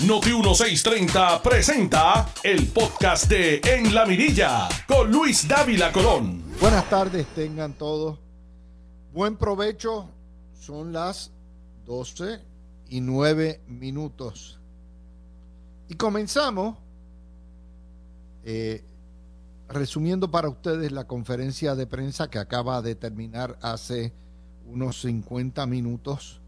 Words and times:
Noti 0.00 0.30
1630 0.30 1.40
presenta 1.40 2.28
el 2.42 2.66
podcast 2.66 3.30
de 3.30 3.60
En 3.64 3.94
la 3.94 4.04
Mirilla 4.04 4.68
con 4.88 5.10
Luis 5.10 5.46
Dávila 5.46 5.92
Colón. 5.92 6.42
Buenas 6.60 6.90
tardes, 6.90 7.26
tengan 7.28 7.72
todos. 7.74 8.18
Buen 9.12 9.36
provecho. 9.36 10.10
Son 10.60 10.92
las 10.92 11.30
12 11.86 12.40
y 12.88 13.00
9 13.00 13.62
minutos. 13.68 14.58
Y 15.88 15.94
comenzamos 15.94 16.76
eh, 18.42 18.84
resumiendo 19.68 20.30
para 20.30 20.48
ustedes 20.48 20.90
la 20.90 21.06
conferencia 21.06 21.76
de 21.76 21.86
prensa 21.86 22.28
que 22.28 22.40
acaba 22.40 22.82
de 22.82 22.96
terminar 22.96 23.56
hace 23.62 24.12
unos 24.66 25.00
50 25.02 25.64
minutos 25.66 26.40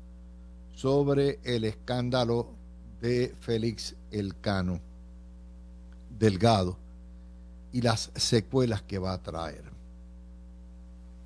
sobre 0.75 1.39
el 1.45 1.65
escándalo 1.65 2.66
de 3.01 3.35
Félix 3.41 3.95
Elcano 4.11 4.81
Delgado 6.19 6.79
y 7.73 7.83
las 7.83 8.11
secuelas 8.15 8.83
que 8.83 8.99
va 8.99 9.13
a 9.13 9.23
traer. 9.23 9.65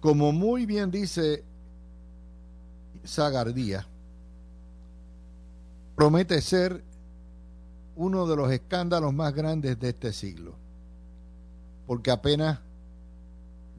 Como 0.00 0.32
muy 0.32 0.66
bien 0.66 0.90
dice 0.90 1.45
Zagardía, 3.06 3.86
promete 5.95 6.40
ser 6.40 6.82
uno 7.96 8.26
de 8.26 8.37
los 8.37 8.50
escándalos 8.50 9.12
más 9.12 9.34
grandes 9.34 9.78
de 9.78 9.90
este 9.90 10.12
siglo, 10.12 10.54
porque 11.87 12.10
apenas 12.10 12.60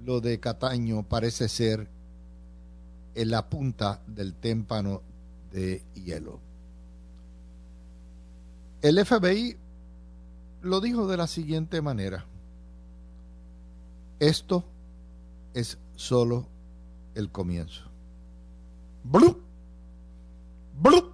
lo 0.06 0.22
de 0.22 0.40
Cataño 0.40 1.04
parece 1.04 1.50
ser 1.50 1.90
en 3.16 3.32
la 3.32 3.50
punta 3.50 4.02
del 4.08 4.34
témpano 4.36 5.02
de 5.52 5.84
hielo. 5.96 6.51
El 8.82 9.04
FBI 9.06 9.58
lo 10.64 10.82
dijo 10.82 11.08
de 11.08 11.18
la 11.18 11.28
siguiente 11.28 11.82
manera. 11.84 12.26
Esto 14.20 14.64
es 15.54 15.78
solo 15.96 16.48
el 17.14 17.30
comienzo. 17.32 17.84
¡Blup! 19.04 19.40
¡Blup! 20.82 21.14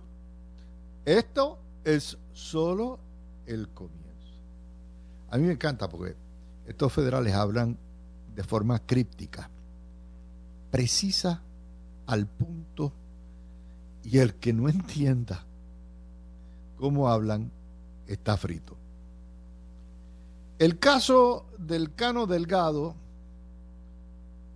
Esto 1.04 1.60
es 1.84 2.18
solo 2.32 3.00
el 3.46 3.68
comienzo. 3.70 4.40
A 5.30 5.38
mí 5.38 5.44
me 5.44 5.54
encanta 5.54 5.90
porque 5.90 6.16
estos 6.68 6.94
federales 6.94 7.34
hablan 7.34 7.78
de 8.34 8.44
forma 8.44 8.80
críptica, 8.80 9.50
precisa 10.72 11.42
al 12.06 12.28
punto, 12.28 12.94
y 14.04 14.20
el 14.20 14.36
que 14.36 14.54
no 14.54 14.70
entienda 14.70 15.46
cómo 16.78 17.10
hablan 17.10 17.52
está 18.08 18.38
frito. 18.38 18.78
El 20.60 20.80
caso 20.80 21.46
del 21.58 21.94
Cano 21.94 22.26
Delgado 22.26 22.96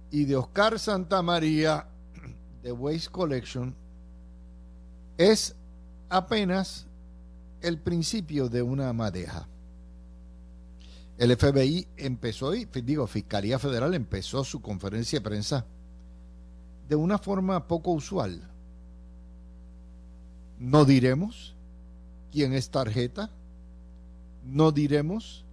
y 0.09 0.25
de 0.25 0.35
Oscar 0.35 0.80
Santamaría 0.80 1.88
de 2.63 2.72
Waste 2.72 3.09
Collection 3.09 3.75
es 5.17 5.55
apenas 6.09 6.88
el 7.61 7.77
principio 7.77 8.49
de 8.49 8.61
una 8.61 8.91
madeja. 8.94 9.47
El 11.17 11.35
FBI 11.38 11.88
empezó, 11.97 12.55
y 12.55 12.66
digo, 12.66 13.05
Fiscalía 13.05 13.59
Federal 13.59 13.94
empezó 13.94 14.44
su 14.44 14.59
conferencia 14.59 15.19
de 15.19 15.23
prensa 15.23 15.66
de 16.89 16.95
una 16.95 17.19
forma 17.19 17.67
poco 17.67 17.91
usual. 17.91 18.41
No 20.57 20.83
diremos 20.83 21.55
quién 22.31 22.53
es 22.53 22.72
tarjeta, 22.72 23.29
no 24.44 24.72
diremos 24.72 25.45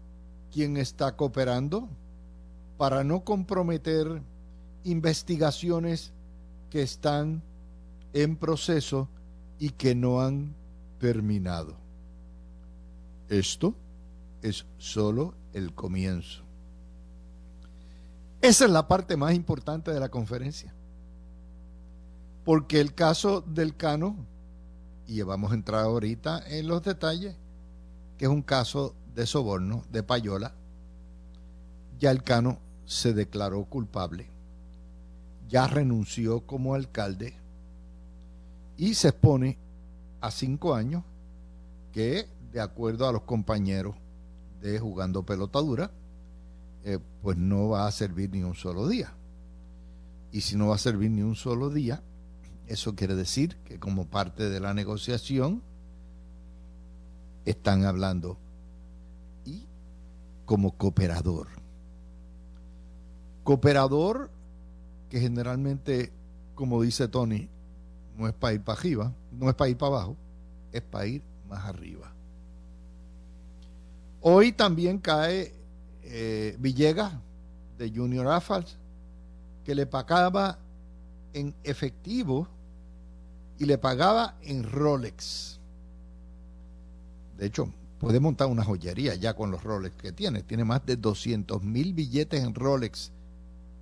quién 0.53 0.77
está 0.77 1.17
cooperando 1.17 1.89
para 2.77 3.05
no 3.05 3.25
comprometer 3.25 4.22
investigaciones 4.84 6.12
que 6.71 6.82
están 6.82 7.43
en 8.12 8.37
proceso 8.37 9.09
y 9.59 9.71
que 9.71 9.94
no 9.94 10.21
han 10.21 10.54
terminado. 10.98 11.77
Esto 13.28 13.75
es 14.43 14.66
solo 14.78 15.34
el 15.53 15.75
comienzo. 15.75 16.43
Esa 18.41 18.65
es 18.66 18.71
la 18.71 18.87
parte 18.87 19.16
más 19.16 19.34
importante 19.34 19.93
de 19.93 20.00
la 20.00 20.09
conferencia. 20.09 20.72
Porque 22.44 22.81
el 22.81 22.94
caso 22.94 23.43
del 23.43 23.77
Cano, 23.77 24.16
y 25.06 25.21
vamos 25.22 25.50
a 25.50 25.54
entrar 25.54 25.84
ahorita 25.84 26.47
en 26.48 26.69
los 26.69 26.82
detalles, 26.82 27.37
que 28.18 28.24
es 28.24 28.30
un 28.30 28.42
caso 28.42 28.94
de 29.14 29.26
soborno, 29.26 29.84
de 29.90 30.02
payola, 30.02 30.54
ya 31.98 32.10
el 32.10 32.22
Cano 32.22 32.58
se 32.84 33.14
declaró 33.14 33.64
culpable, 33.64 34.28
ya 35.48 35.66
renunció 35.66 36.40
como 36.40 36.74
alcalde 36.74 37.34
y 38.76 38.94
se 38.94 39.08
expone 39.08 39.58
a 40.20 40.30
cinco 40.30 40.74
años 40.74 41.04
que, 41.92 42.28
de 42.52 42.60
acuerdo 42.60 43.08
a 43.08 43.12
los 43.12 43.22
compañeros 43.22 43.96
de 44.60 44.78
jugando 44.78 45.24
pelotadura, 45.24 45.90
eh, 46.84 46.98
pues 47.22 47.36
no 47.36 47.68
va 47.68 47.86
a 47.86 47.92
servir 47.92 48.30
ni 48.30 48.42
un 48.42 48.54
solo 48.54 48.88
día. 48.88 49.12
Y 50.32 50.42
si 50.42 50.56
no 50.56 50.68
va 50.68 50.74
a 50.74 50.78
servir 50.78 51.10
ni 51.10 51.22
un 51.22 51.36
solo 51.36 51.70
día, 51.70 52.02
eso 52.66 52.94
quiere 52.94 53.14
decir 53.14 53.56
que 53.64 53.78
como 53.78 54.06
parte 54.06 54.48
de 54.48 54.60
la 54.60 54.74
negociación, 54.74 55.62
están 57.50 57.84
hablando 57.84 58.38
y 59.44 59.66
como 60.44 60.72
cooperador. 60.72 61.48
Cooperador 63.44 64.31
que 65.09 65.20
generalmente, 65.20 66.12
como 66.54 66.82
dice 66.82 67.09
Tony, 67.09 67.48
no 68.16 68.28
es 68.28 68.34
para 68.34 68.54
ir 68.54 68.62
para 68.62 68.78
arriba, 68.78 69.12
no 69.32 69.48
es 69.48 69.54
para 69.54 69.70
ir 69.70 69.76
para 69.76 69.92
abajo, 69.92 70.16
es 70.72 70.82
para 70.82 71.06
ir 71.06 71.22
más 71.48 71.64
arriba. 71.64 72.12
Hoy 74.20 74.53
también 74.53 74.98
cae 74.98 75.54
eh, 76.03 76.56
Villegas 76.59 77.12
de 77.78 77.91
Junior 77.91 78.26
Asphalt, 78.28 78.69
que 79.65 79.75
le 79.75 79.86
pagaba 79.86 80.59
en 81.32 81.54
efectivo 81.62 82.48
y 83.59 83.65
le 83.65 83.78
pagaba 83.78 84.36
en 84.42 84.65
Rolex. 84.65 85.60
De 87.38 87.47
hecho, 87.47 87.72
puede 88.00 88.19
montar 88.19 88.49
una 88.49 88.65
joyería 88.65 89.15
ya 89.15 89.34
con 89.34 89.53
los 89.53 89.62
Rolex 89.62 89.94
que 89.97 90.12
tiene. 90.12 90.43
Tiene 90.43 90.65
más 90.65 90.84
de 90.84 90.97
200 90.97 91.62
mil 91.62 91.94
billetes 91.94 92.43
en 92.43 92.54
Rolex 92.54 93.12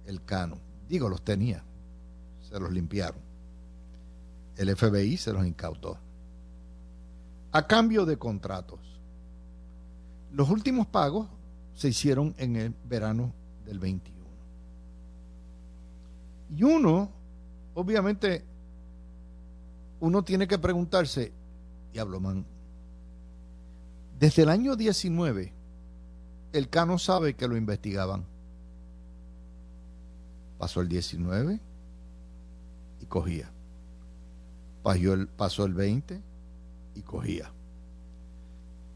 el 0.04 0.22
Cano. 0.22 0.58
Digo, 0.88 1.08
los 1.08 1.22
tenía. 1.22 1.64
Se 2.48 2.60
los 2.60 2.70
limpiaron. 2.70 3.20
El 4.56 4.76
FBI 4.76 5.16
se 5.16 5.32
los 5.32 5.46
incautó. 5.46 5.98
A 7.52 7.66
cambio 7.66 8.04
de 8.04 8.18
contratos. 8.18 8.80
Los 10.32 10.50
últimos 10.50 10.86
pagos 10.86 11.28
se 11.74 11.88
hicieron 11.88 12.34
en 12.36 12.56
el 12.56 12.74
verano 12.84 13.32
del 13.64 13.78
21. 13.78 14.16
Y 16.54 16.62
uno, 16.62 17.10
obviamente, 17.74 18.44
uno 20.00 20.22
tiene 20.22 20.46
que 20.46 20.58
preguntarse, 20.58 21.32
diablo 21.92 22.20
man, 22.20 22.44
desde 24.18 24.42
el 24.42 24.48
año 24.48 24.76
19, 24.76 25.52
el 26.52 26.68
Cano 26.70 26.98
sabe 26.98 27.34
que 27.34 27.46
lo 27.48 27.56
investigaban. 27.56 28.24
Pasó 30.58 30.80
el 30.80 30.88
19 30.88 31.60
y 33.00 33.06
cogía. 33.06 33.50
Pasó 34.82 35.12
el, 35.12 35.28
pasó 35.28 35.64
el 35.66 35.74
20 35.74 36.22
y 36.94 37.02
cogía. 37.02 37.52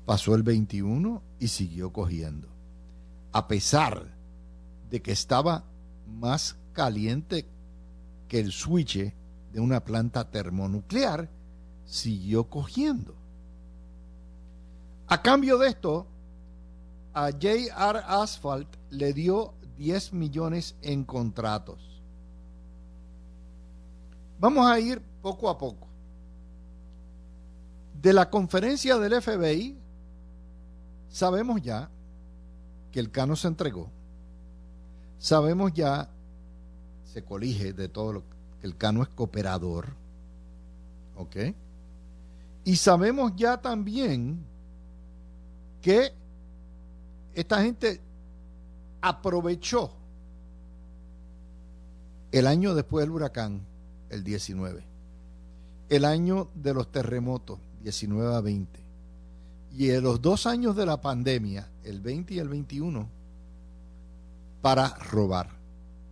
Pasó 0.06 0.34
el 0.34 0.42
21 0.42 1.22
y 1.38 1.48
siguió 1.48 1.92
cogiendo. 1.92 2.48
A 3.32 3.46
pesar 3.46 4.06
de 4.88 5.02
que 5.02 5.12
estaba 5.12 5.64
más 6.06 6.56
caliente 6.72 7.46
que 8.26 8.40
el 8.40 8.52
switch 8.52 9.12
de 9.52 9.60
una 9.60 9.84
planta 9.84 10.30
termonuclear, 10.30 11.28
siguió 11.84 12.48
cogiendo. 12.48 13.19
A 15.10 15.20
cambio 15.20 15.58
de 15.58 15.66
esto, 15.66 16.06
a 17.12 17.30
JR 17.30 18.00
Asphalt 18.06 18.68
le 18.90 19.12
dio 19.12 19.54
10 19.76 20.12
millones 20.12 20.76
en 20.82 21.02
contratos. 21.02 22.00
Vamos 24.38 24.70
a 24.70 24.78
ir 24.78 25.02
poco 25.20 25.50
a 25.50 25.58
poco. 25.58 25.88
De 28.00 28.12
la 28.12 28.30
conferencia 28.30 28.98
del 28.98 29.20
FBI, 29.20 29.76
sabemos 31.08 31.60
ya 31.60 31.90
que 32.92 33.00
el 33.00 33.10
Cano 33.10 33.34
se 33.34 33.48
entregó. 33.48 33.90
Sabemos 35.18 35.72
ya, 35.72 36.08
se 37.02 37.24
colige 37.24 37.72
de 37.72 37.88
todo 37.88 38.12
lo 38.12 38.20
que 38.60 38.66
el 38.68 38.76
Cano 38.76 39.02
es 39.02 39.08
cooperador. 39.08 39.88
¿Ok? 41.16 41.36
Y 42.62 42.76
sabemos 42.76 43.32
ya 43.34 43.60
también 43.60 44.46
que 45.80 46.12
esta 47.34 47.62
gente 47.62 48.00
aprovechó 49.00 49.92
el 52.32 52.46
año 52.46 52.74
después 52.74 53.04
del 53.04 53.10
huracán, 53.10 53.66
el 54.08 54.22
19, 54.22 54.84
el 55.88 56.04
año 56.04 56.48
de 56.54 56.74
los 56.74 56.90
terremotos, 56.90 57.58
19 57.82 58.34
a 58.34 58.40
20, 58.40 58.80
y 59.76 59.92
los 60.00 60.20
dos 60.20 60.46
años 60.46 60.76
de 60.76 60.86
la 60.86 61.00
pandemia, 61.00 61.68
el 61.84 62.00
20 62.00 62.34
y 62.34 62.38
el 62.38 62.48
21, 62.48 63.08
para 64.60 64.88
robar. 65.10 65.48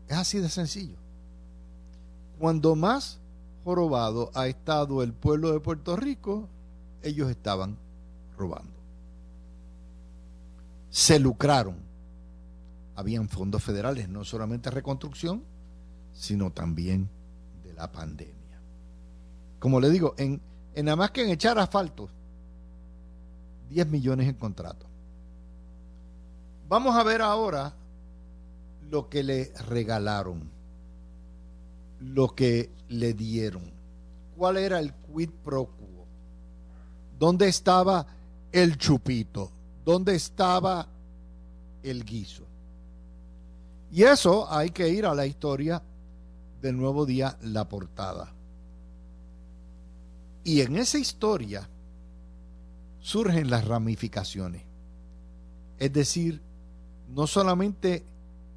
Es 0.09 0.17
así 0.17 0.39
de 0.39 0.49
sencillo. 0.49 0.97
Cuando 2.39 2.75
más 2.75 3.19
jorobado 3.65 4.31
ha 4.35 4.47
estado 4.47 5.03
el 5.03 5.13
pueblo 5.13 5.53
de 5.53 5.61
Puerto 5.61 5.97
Rico, 5.97 6.49
ellos 7.03 7.31
estaban 7.31 7.77
robando. 8.37 8.78
Se 10.91 11.19
lucraron. 11.19 11.77
Habían 12.95 13.29
fondos 13.29 13.63
federales, 13.63 14.09
no 14.09 14.25
solamente 14.25 14.71
reconstrucción, 14.71 15.45
sino 16.13 16.51
también 16.51 17.09
de 17.63 17.73
la 17.73 17.93
pandemia. 17.93 18.61
Como 19.59 19.81
le 19.81 19.91
digo, 19.91 20.15
en, 20.19 20.41
en 20.75 20.85
nada 20.85 20.97
más 20.97 21.11
que 21.13 21.23
en 21.23 21.31
echar 21.31 21.59
asfalto, 21.59 22.09
10 23.69 23.87
millones 23.89 24.29
en 24.29 24.35
contrato. 24.35 24.87
Vamos 26.69 26.97
a 26.97 27.03
ver 27.03 27.23
ahora 27.23 27.73
lo 28.91 29.09
que 29.09 29.23
le 29.23 29.53
regalaron, 29.69 30.51
lo 32.01 32.35
que 32.35 32.71
le 32.89 33.15
dieron. 33.15 33.71
¿Cuál 34.37 34.57
era 34.57 34.79
el 34.79 34.93
quid 34.93 35.31
pro 35.45 35.67
quo? 35.67 36.07
¿Dónde 37.19 37.49
estaba 37.49 38.07
el 38.53 38.79
chupito? 38.79 39.51
¿Dónde 39.89 40.15
estaba 40.15 40.87
el 41.83 42.05
guiso? 42.05 42.45
Y 43.91 44.03
eso 44.03 44.47
hay 44.53 44.69
que 44.69 44.87
ir 44.91 45.07
a 45.07 45.15
la 45.15 45.25
historia 45.25 45.83
del 46.61 46.77
nuevo 46.77 47.07
día, 47.07 47.39
la 47.41 47.67
portada. 47.67 48.35
Y 50.45 50.61
en 50.61 50.77
esa 50.77 50.99
historia 50.99 51.67
surgen 53.01 53.49
las 53.49 53.67
ramificaciones. 53.67 54.63
Es 55.79 55.91
decir, 55.91 56.43
no 57.09 57.27
solamente 57.27 58.05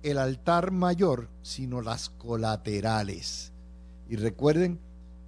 el 0.04 0.18
altar 0.18 0.72
mayor, 0.72 1.30
sino 1.44 1.80
las 1.80 2.10
colaterales. 2.10 3.54
Y 4.10 4.18
recuerden 4.18 4.81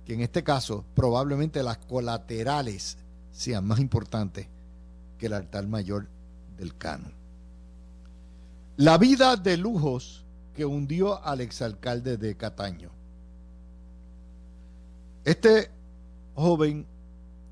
que 0.03 0.15
en 0.15 0.19
este 0.19 0.43
caso 0.43 0.83
probablemente 0.95 1.63
las 1.63 1.77
colaterales 1.77 2.97
sean 3.31 3.65
más 3.65 3.79
importantes 3.79 4.49
el 5.25 5.33
altar 5.33 5.67
mayor 5.67 6.07
del 6.57 6.75
cano. 6.77 7.11
La 8.77 8.97
vida 8.97 9.35
de 9.35 9.57
lujos 9.57 10.23
que 10.53 10.65
hundió 10.65 11.23
al 11.23 11.41
exalcalde 11.41 12.17
de 12.17 12.35
Cataño. 12.35 12.91
Este 15.25 15.71
joven 16.35 16.85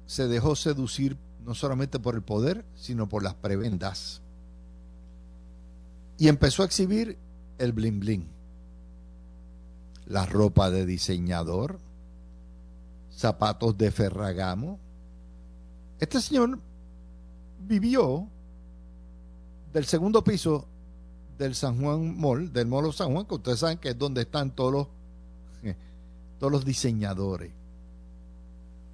se 0.06 0.27
dejó 0.27 0.56
seducir 0.56 1.18
no 1.45 1.56
solamente 1.56 2.00
por 2.00 2.15
el 2.15 2.21
poder, 2.21 2.65
sino 2.75 3.07
por 3.07 3.23
las 3.23 3.33
prebendas. 3.35 4.21
Y 6.18 6.27
empezó 6.27 6.63
a 6.63 6.65
exhibir 6.65 7.18
el 7.57 7.71
bling 7.71 8.00
bling, 8.00 8.27
la 10.06 10.25
ropa 10.25 10.69
de 10.69 10.85
diseñador, 10.85 11.79
zapatos 13.12 13.77
de 13.77 13.91
Ferragamo. 13.91 14.79
Este 16.00 16.21
señor 16.21 16.59
vivió 17.67 18.27
del 19.73 19.85
segundo 19.85 20.23
piso 20.23 20.67
del 21.37 21.55
San 21.55 21.81
Juan 21.81 22.19
Mall, 22.19 22.51
del 22.51 22.67
Mall 22.67 22.85
of 22.85 22.95
San 22.95 23.11
Juan, 23.13 23.25
que 23.25 23.35
ustedes 23.35 23.59
saben 23.59 23.77
que 23.77 23.89
es 23.89 23.97
donde 23.97 24.21
están 24.21 24.51
todos 24.51 24.71
los, 24.71 24.87
todos 26.39 26.51
los 26.51 26.65
diseñadores. 26.65 27.51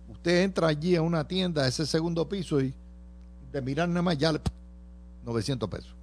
Usted 0.09 0.43
entra 0.43 0.67
allí 0.67 0.95
a 0.95 1.01
una 1.01 1.27
tienda, 1.27 1.63
a 1.63 1.67
ese 1.67 1.85
segundo 1.85 2.27
piso, 2.27 2.61
y 2.61 2.73
de 3.51 3.61
mirar 3.61 3.89
nada 3.89 4.01
más 4.01 4.17
ya 4.17 4.33
900 5.25 5.69
pesos. 5.69 5.93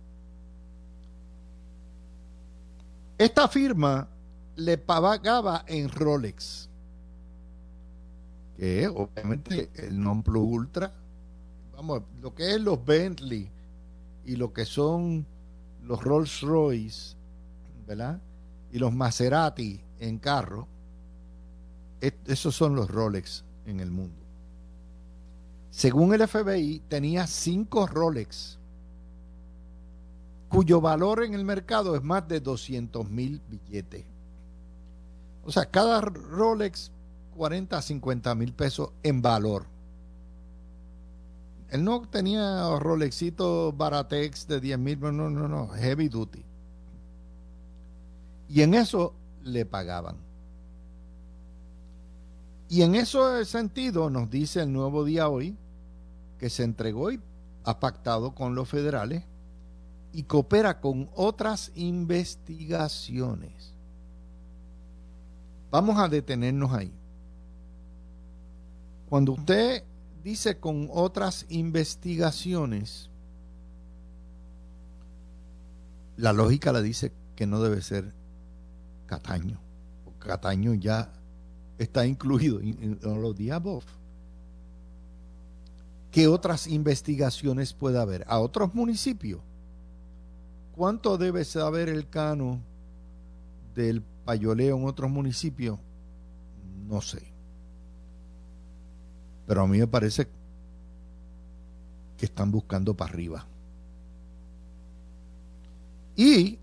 Esta 3.16 3.48
firma 3.48 4.08
le 4.56 4.76
pagaba 4.76 5.64
en 5.66 5.88
Rolex, 5.88 6.68
que 8.56 8.86
obviamente 8.88 9.70
el 9.74 10.00
non 10.00 10.22
plus 10.22 10.42
ultra. 10.42 10.92
Vamos, 11.76 12.02
lo 12.20 12.34
que 12.34 12.54
es 12.54 12.60
los 12.60 12.84
Bentley 12.84 13.50
y 14.24 14.36
lo 14.36 14.52
que 14.52 14.64
son 14.64 15.26
los 15.82 16.02
Rolls 16.02 16.40
Royce, 16.40 17.16
¿verdad? 17.86 18.20
Y 18.72 18.78
los 18.78 18.92
Maserati 18.92 19.80
en 19.98 20.18
carro, 20.18 20.66
esos 22.00 22.54
son 22.54 22.74
los 22.74 22.90
Rolex 22.90 23.44
en 23.66 23.80
el 23.80 23.90
mundo. 23.90 24.22
Según 25.70 26.14
el 26.14 26.26
FBI, 26.26 26.82
tenía 26.88 27.26
cinco 27.26 27.86
Rolex, 27.86 28.58
cuyo 30.48 30.80
valor 30.80 31.24
en 31.24 31.34
el 31.34 31.44
mercado 31.44 31.96
es 31.96 32.02
más 32.02 32.28
de 32.28 32.40
200 32.40 33.10
mil 33.10 33.40
billetes. 33.48 34.04
O 35.44 35.50
sea, 35.50 35.66
cada 35.66 36.00
Rolex 36.00 36.92
40 37.36 37.76
a 37.76 37.82
50 37.82 38.34
mil 38.34 38.52
pesos 38.52 38.92
en 39.02 39.20
valor. 39.20 39.66
Él 41.70 41.84
no 41.84 42.08
tenía 42.08 42.78
Rolexitos 42.78 43.76
Baratex 43.76 44.46
de 44.46 44.60
10 44.60 44.78
mil, 44.78 45.00
no, 45.00 45.12
no, 45.12 45.48
no, 45.48 45.68
heavy 45.68 46.08
duty. 46.08 46.44
Y 48.48 48.62
en 48.62 48.74
eso 48.74 49.14
le 49.42 49.66
pagaban. 49.66 50.16
Y 52.68 52.82
en 52.82 52.94
ese 52.94 53.44
sentido 53.44 54.10
nos 54.10 54.30
dice 54.30 54.62
el 54.62 54.72
nuevo 54.72 55.04
día 55.04 55.28
hoy 55.28 55.56
que 56.38 56.50
se 56.50 56.64
entregó 56.64 57.10
y 57.10 57.20
ha 57.64 57.80
pactado 57.80 58.34
con 58.34 58.54
los 58.54 58.68
federales 58.68 59.24
y 60.12 60.24
coopera 60.24 60.80
con 60.80 61.08
otras 61.14 61.72
investigaciones. 61.74 63.74
Vamos 65.70 65.98
a 65.98 66.08
detenernos 66.08 66.72
ahí. 66.72 66.92
Cuando 69.08 69.32
usted 69.32 69.82
dice 70.24 70.58
con 70.58 70.88
otras 70.90 71.44
investigaciones, 71.50 73.10
la 76.16 76.32
lógica 76.32 76.72
le 76.72 76.82
dice 76.82 77.12
que 77.36 77.46
no 77.46 77.60
debe 77.62 77.82
ser 77.82 78.12
Cataño. 79.06 79.60
Cataño 80.18 80.72
ya 80.72 81.12
está 81.76 82.06
incluido 82.06 82.58
en, 82.60 82.98
los 83.02 83.36
diabos. 83.36 83.84
¿Qué 86.10 86.26
otras 86.26 86.68
investigaciones 86.68 87.74
puede 87.74 87.98
haber? 87.98 88.24
¿A 88.26 88.38
otros 88.38 88.74
municipios? 88.74 89.42
¿Cuánto 90.74 91.18
debe 91.18 91.44
saber 91.44 91.90
el 91.90 92.08
cano 92.08 92.60
del 93.74 94.00
payoleo 94.24 94.78
en 94.78 94.86
otros 94.86 95.10
municipios? 95.10 95.78
No 96.88 97.02
sé. 97.02 97.33
Pero 99.46 99.62
a 99.62 99.66
mí 99.66 99.78
me 99.78 99.86
parece 99.86 100.28
que 102.16 102.26
están 102.26 102.50
buscando 102.50 102.94
para 102.94 103.12
arriba. 103.12 103.46
Y 106.16 106.58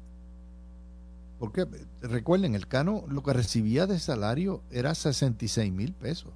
porque 1.41 1.67
recuerden, 2.01 2.53
el 2.53 2.67
Cano 2.67 3.03
lo 3.07 3.23
que 3.23 3.33
recibía 3.33 3.87
de 3.87 3.97
salario 3.97 4.61
era 4.69 4.93
66 4.93 5.73
mil 5.73 5.93
pesos. 5.93 6.31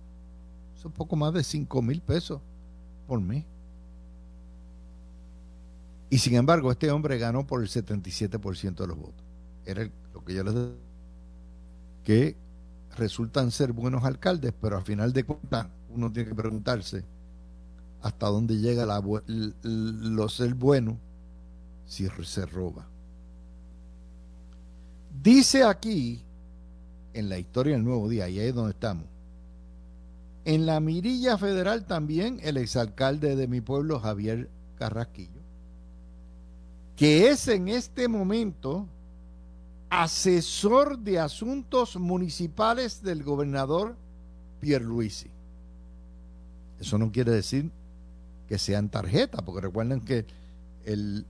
Eso 0.76 0.88
es 0.88 0.94
poco 0.96 1.16
más 1.16 1.32
de 1.34 1.44
5 1.44 1.82
mil 1.84 2.02
pesos 2.02 2.42
por 3.08 3.22
mes. 3.22 3.46
Y 6.10 6.18
sin 6.18 6.36
embargo, 6.36 6.72
este 6.72 6.90
hombre 6.90 7.18
ganó 7.18 7.46
por 7.46 7.62
el 7.62 7.70
77% 7.70 8.76
de 8.76 8.88
los 8.88 8.98
votos. 8.98 9.24
Era 9.66 9.88
lo 10.14 10.26
que 10.26 10.34
yo 10.34 10.44
les 10.44 10.54
decía, 10.56 10.76
que 12.04 12.36
resultan 12.98 13.52
ser 13.52 13.74
buenos 13.74 14.04
alcaldes, 14.06 14.54
pero 14.60 14.78
al 14.78 14.84
final 14.84 15.14
de 15.14 15.24
cuentas 15.24 15.68
uno 15.96 16.12
tiene 16.12 16.30
que 16.30 16.36
preguntarse 16.36 17.04
hasta 18.02 18.28
dónde 18.28 18.58
llega 18.58 18.86
la, 18.86 19.02
lo 19.64 20.30
ser 20.30 20.54
bueno 20.54 21.00
si 21.86 22.08
se 22.24 22.46
roba. 22.46 22.88
Dice 25.22 25.64
aquí, 25.64 26.22
en 27.14 27.30
la 27.30 27.40
historia 27.40 27.74
del 27.74 27.84
Nuevo 27.84 28.10
Día, 28.10 28.30
y 28.30 28.40
ahí 28.40 28.48
es 28.48 28.56
donde 28.56 28.72
estamos, 28.72 29.06
en 30.44 30.66
la 30.66 30.80
mirilla 30.80 31.38
federal 31.38 31.86
también 31.86 32.40
el 32.44 32.58
exalcalde 32.58 33.36
de 33.36 33.48
mi 33.48 33.62
pueblo, 33.62 34.00
Javier 34.00 34.50
Carrasquillo, 34.78 35.42
que 36.96 37.30
es 37.30 37.48
en 37.48 37.68
este 37.70 38.08
momento 38.08 38.88
asesor 39.90 41.00
de 41.00 41.20
asuntos 41.20 41.96
municipales 41.96 43.02
del 43.02 43.24
gobernador 43.24 43.96
Pierluisi. 44.60 45.35
Eso 46.80 46.98
no 46.98 47.12
quiere 47.12 47.32
decir 47.32 47.72
que 48.48 48.58
sean 48.58 48.90
tarjetas, 48.90 49.42
porque 49.42 49.62
recuerden 49.62 50.02
que 50.02 50.26
el 50.84 51.26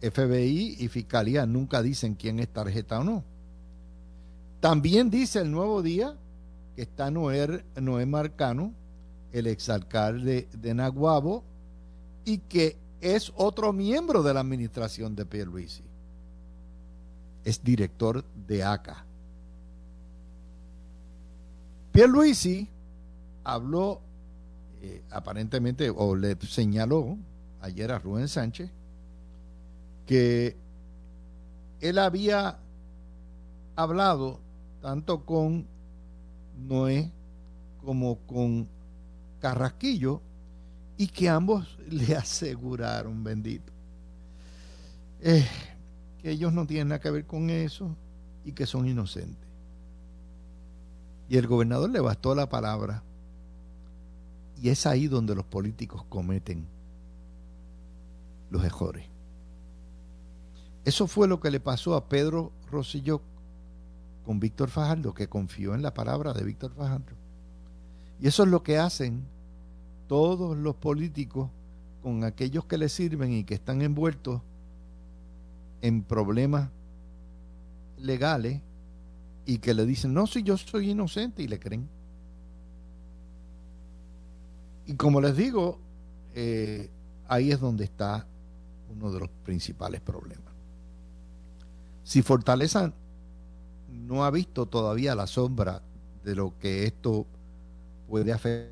FBI 0.00 0.76
y 0.78 0.88
Fiscalía 0.88 1.46
nunca 1.46 1.82
dicen 1.82 2.14
quién 2.14 2.38
es 2.38 2.48
tarjeta 2.48 3.00
o 3.00 3.04
no. 3.04 3.24
También 4.60 5.10
dice 5.10 5.40
el 5.40 5.50
nuevo 5.50 5.82
día 5.82 6.16
que 6.74 6.82
está 6.82 7.10
Noé, 7.10 7.64
Noé 7.80 8.06
Marcano, 8.06 8.72
el 9.32 9.46
exalcalde 9.46 10.48
de 10.52 10.74
Naguabo, 10.74 11.44
y 12.24 12.38
que 12.38 12.76
es 13.00 13.32
otro 13.36 13.72
miembro 13.72 14.22
de 14.22 14.32
la 14.32 14.40
administración 14.40 15.14
de 15.14 15.26
Pierluisi. 15.26 15.84
Es 17.44 17.62
director 17.62 18.24
de 18.46 18.64
ACA. 18.64 19.04
Pierluisi 21.92 22.68
habló 23.44 24.00
eh, 24.86 25.02
aparentemente, 25.10 25.88
o 25.88 26.14
le 26.14 26.36
señaló 26.42 27.16
ayer 27.62 27.90
a 27.90 27.98
Rubén 27.98 28.28
Sánchez, 28.28 28.70
que 30.04 30.58
él 31.80 31.98
había 31.98 32.58
hablado 33.76 34.40
tanto 34.82 35.24
con 35.24 35.66
Noé 36.58 37.10
como 37.82 38.18
con 38.26 38.68
Carrasquillo 39.40 40.20
y 40.98 41.06
que 41.06 41.30
ambos 41.30 41.78
le 41.88 42.14
aseguraron, 42.14 43.24
bendito, 43.24 43.72
eh, 45.20 45.48
que 46.20 46.30
ellos 46.30 46.52
no 46.52 46.66
tienen 46.66 46.88
nada 46.88 47.00
que 47.00 47.10
ver 47.10 47.24
con 47.24 47.48
eso 47.48 47.96
y 48.44 48.52
que 48.52 48.66
son 48.66 48.86
inocentes. 48.86 49.48
Y 51.30 51.38
el 51.38 51.46
gobernador 51.46 51.88
le 51.88 52.00
bastó 52.00 52.34
la 52.34 52.50
palabra. 52.50 53.02
Y 54.60 54.68
es 54.68 54.86
ahí 54.86 55.08
donde 55.08 55.34
los 55.34 55.44
políticos 55.44 56.04
cometen 56.08 56.66
los 58.50 58.64
errores. 58.64 59.06
Eso 60.84 61.06
fue 61.06 61.28
lo 61.28 61.40
que 61.40 61.50
le 61.50 61.60
pasó 61.60 61.94
a 61.94 62.08
Pedro 62.08 62.52
Rosselló 62.70 63.22
con 64.24 64.40
Víctor 64.40 64.70
Fajardo, 64.70 65.14
que 65.14 65.28
confió 65.28 65.74
en 65.74 65.82
la 65.82 65.94
palabra 65.94 66.32
de 66.32 66.44
Víctor 66.44 66.72
Fajardo. 66.74 67.12
Y 68.20 68.28
eso 68.28 68.44
es 68.44 68.48
lo 68.48 68.62
que 68.62 68.78
hacen 68.78 69.24
todos 70.06 70.56
los 70.56 70.76
políticos 70.76 71.50
con 72.02 72.24
aquellos 72.24 72.66
que 72.66 72.78
les 72.78 72.92
sirven 72.92 73.32
y 73.32 73.44
que 73.44 73.54
están 73.54 73.82
envueltos 73.82 74.42
en 75.80 76.02
problemas 76.02 76.70
legales 77.98 78.60
y 79.46 79.58
que 79.58 79.74
le 79.74 79.86
dicen, 79.86 80.14
no, 80.14 80.26
si 80.26 80.42
yo 80.42 80.56
soy 80.56 80.90
inocente 80.90 81.42
y 81.42 81.48
le 81.48 81.58
creen. 81.58 81.88
Y 84.86 84.94
como 84.94 85.20
les 85.20 85.36
digo, 85.36 85.78
eh, 86.34 86.90
ahí 87.28 87.52
es 87.52 87.60
donde 87.60 87.84
está 87.84 88.26
uno 88.90 89.10
de 89.12 89.20
los 89.20 89.30
principales 89.44 90.00
problemas. 90.00 90.52
Si 92.02 92.22
Fortaleza 92.22 92.92
no 93.88 94.24
ha 94.24 94.30
visto 94.30 94.66
todavía 94.66 95.14
la 95.14 95.26
sombra 95.26 95.82
de 96.24 96.34
lo 96.34 96.58
que 96.58 96.86
esto 96.86 97.26
puede 98.08 98.32
hacer, 98.32 98.70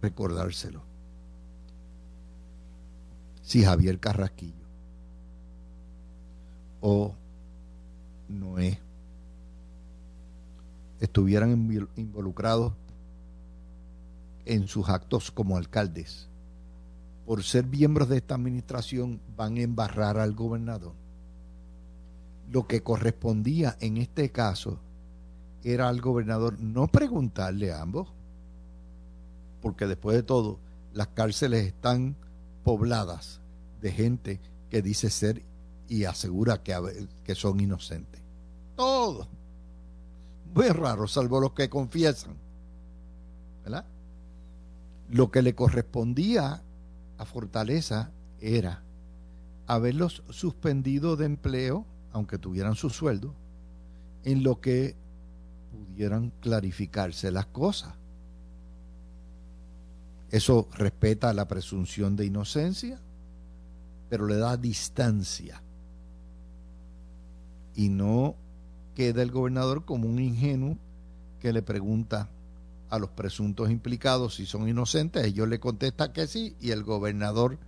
recordárselo. 0.00 0.82
Si 3.42 3.64
Javier 3.64 3.98
Carrasquillo 3.98 4.66
o 6.80 7.14
Noé 8.28 8.78
estuvieran 11.00 11.50
involucrados 11.96 12.72
en 14.44 14.68
sus 14.68 14.88
actos 14.88 15.30
como 15.30 15.56
alcaldes, 15.56 16.28
por 17.26 17.42
ser 17.42 17.66
miembros 17.66 18.08
de 18.08 18.18
esta 18.18 18.34
administración, 18.34 19.20
van 19.36 19.56
a 19.56 19.62
embarrar 19.62 20.18
al 20.18 20.34
gobernador. 20.34 20.94
Lo 22.50 22.66
que 22.66 22.82
correspondía 22.82 23.76
en 23.80 23.96
este 23.96 24.30
caso 24.30 24.80
era 25.62 25.88
al 25.88 26.00
gobernador 26.00 26.58
no 26.60 26.88
preguntarle 26.88 27.72
a 27.72 27.80
ambos, 27.80 28.12
porque 29.60 29.86
después 29.86 30.16
de 30.16 30.22
todo, 30.24 30.58
las 30.92 31.08
cárceles 31.08 31.66
están 31.66 32.16
pobladas 32.64 33.40
de 33.80 33.92
gente 33.92 34.40
que 34.68 34.82
dice 34.82 35.08
ser 35.10 35.42
y 35.88 36.04
asegura 36.04 36.62
que, 36.62 37.34
son 37.34 37.60
inocentes. 37.60 38.20
Todo. 38.76 39.28
Muy 40.54 40.68
raro, 40.68 41.06
salvo 41.06 41.40
los 41.40 41.52
que 41.52 41.68
confiesan. 41.68 42.36
¿Verdad? 43.62 43.84
Lo 45.12 45.30
que 45.30 45.42
le 45.42 45.54
correspondía 45.54 46.62
a 47.18 47.24
Fortaleza 47.26 48.10
era 48.40 48.82
haberlos 49.66 50.22
suspendido 50.30 51.16
de 51.16 51.26
empleo, 51.26 51.84
aunque 52.12 52.38
tuvieran 52.38 52.76
su 52.76 52.88
sueldo, 52.88 53.34
en 54.24 54.42
lo 54.42 54.62
que 54.62 54.96
pudieran 55.70 56.32
clarificarse 56.40 57.30
las 57.30 57.44
cosas. 57.44 57.92
Eso 60.30 60.66
respeta 60.72 61.34
la 61.34 61.46
presunción 61.46 62.16
de 62.16 62.24
inocencia, 62.24 62.98
pero 64.08 64.26
le 64.26 64.38
da 64.38 64.56
distancia. 64.56 65.62
Y 67.74 67.90
no 67.90 68.34
queda 68.94 69.20
el 69.20 69.30
gobernador 69.30 69.84
como 69.84 70.08
un 70.08 70.20
ingenuo 70.20 70.78
que 71.38 71.52
le 71.52 71.60
pregunta 71.60 72.30
a 72.92 72.98
los 72.98 73.08
presuntos 73.08 73.70
implicados 73.70 74.34
si 74.34 74.44
son 74.44 74.68
inocentes, 74.68 75.24
ellos 75.24 75.48
le 75.48 75.58
contestan 75.58 76.12
que 76.12 76.26
sí 76.26 76.54
y 76.60 76.72
el 76.72 76.84
gobernador 76.84 77.58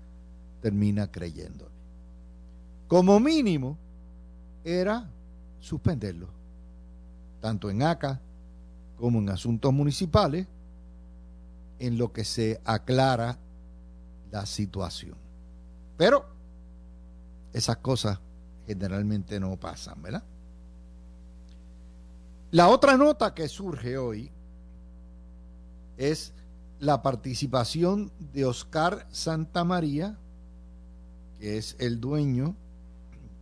termina 0.60 1.10
creyéndole. 1.10 1.70
Como 2.88 3.18
mínimo, 3.20 3.78
era 4.64 5.10
suspenderlo, 5.60 6.28
tanto 7.40 7.70
en 7.70 7.82
ACA 7.82 8.20
como 8.98 9.18
en 9.18 9.30
asuntos 9.30 9.72
municipales, 9.72 10.46
en 11.78 11.96
lo 11.96 12.12
que 12.12 12.26
se 12.26 12.60
aclara 12.62 13.38
la 14.30 14.44
situación. 14.44 15.16
Pero 15.96 16.26
esas 17.54 17.78
cosas 17.78 18.20
generalmente 18.66 19.40
no 19.40 19.56
pasan, 19.56 20.02
¿verdad? 20.02 20.22
La 22.50 22.68
otra 22.68 22.98
nota 22.98 23.32
que 23.32 23.48
surge 23.48 23.96
hoy 23.96 24.30
es 25.96 26.32
la 26.78 27.02
participación 27.02 28.12
de 28.32 28.44
Oscar 28.44 29.06
Santamaría, 29.10 30.18
que 31.38 31.58
es 31.58 31.76
el 31.78 32.00
dueño 32.00 32.56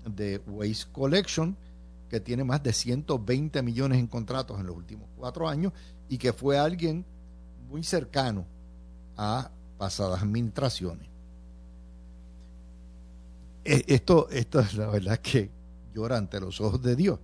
de 0.04 0.38
Waste 0.46 0.90
Collection, 0.92 1.56
que 2.08 2.20
tiene 2.20 2.44
más 2.44 2.62
de 2.62 2.72
120 2.72 3.62
millones 3.62 3.98
en 3.98 4.06
contratos 4.06 4.60
en 4.60 4.66
los 4.66 4.76
últimos 4.76 5.08
cuatro 5.16 5.48
años 5.48 5.72
y 6.08 6.18
que 6.18 6.32
fue 6.32 6.58
alguien 6.58 7.06
muy 7.70 7.82
cercano 7.82 8.44
a 9.16 9.50
pasadas 9.78 10.22
administraciones. 10.22 11.08
E, 13.64 13.84
esto, 13.86 14.28
esto 14.30 14.60
es 14.60 14.74
la 14.74 14.88
verdad 14.88 15.18
que 15.18 15.50
llora 15.94 16.18
ante 16.18 16.38
los 16.40 16.60
ojos 16.60 16.82
de 16.82 16.96
Dios. 16.96 17.18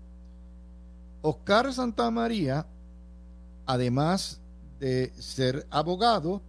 Oscar 1.21 1.73
Santamaría, 1.73 2.67
además 3.67 4.41
de 4.79 5.13
ser 5.19 5.67
abogado 5.71 6.43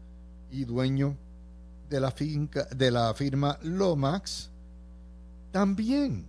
y 0.51 0.65
dueño 0.65 1.17
de 1.89 1.99
la, 1.99 2.11
finca, 2.11 2.65
de 2.65 2.91
la 2.91 3.13
firma 3.13 3.57
Lomax, 3.63 4.49
también 5.51 6.27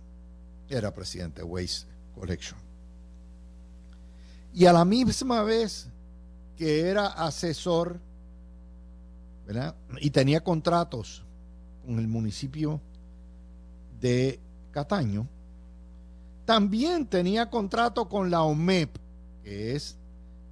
era 0.69 0.93
presidente 0.93 1.41
de 1.41 1.47
Waste 1.47 1.87
Collection. 2.15 2.59
Y 4.53 4.65
a 4.65 4.73
la 4.73 4.83
misma 4.83 5.43
vez 5.43 5.87
que 6.57 6.81
era 6.81 7.07
asesor 7.07 7.99
y 9.99 10.09
tenía 10.11 10.43
contratos 10.43 11.23
con 11.85 11.99
el 11.99 12.07
municipio 12.07 12.81
de 13.99 14.39
Cataño, 14.71 15.27
también 16.45 17.05
tenía 17.05 17.49
contrato 17.49 18.09
con 18.09 18.31
la 18.31 18.43
OMEP, 18.43 18.97
que 19.43 19.75
es 19.75 19.97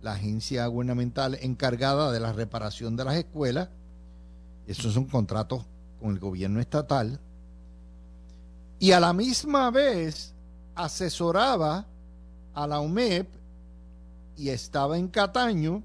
la 0.01 0.13
agencia 0.13 0.65
gubernamental 0.67 1.37
encargada 1.41 2.11
de 2.11 2.19
la 2.19 2.33
reparación 2.33 2.95
de 2.95 3.05
las 3.05 3.15
escuelas. 3.15 3.69
Esos 4.67 4.93
son 4.93 5.05
contratos 5.05 5.65
con 5.99 6.11
el 6.11 6.19
gobierno 6.19 6.59
estatal. 6.59 7.19
Y 8.79 8.91
a 8.91 8.99
la 8.99 9.13
misma 9.13 9.71
vez 9.71 10.33
asesoraba 10.75 11.85
a 12.53 12.67
la 12.67 12.79
UMEP 12.79 13.27
y 14.37 14.49
estaba 14.49 14.97
en 14.97 15.09
Cataño 15.09 15.83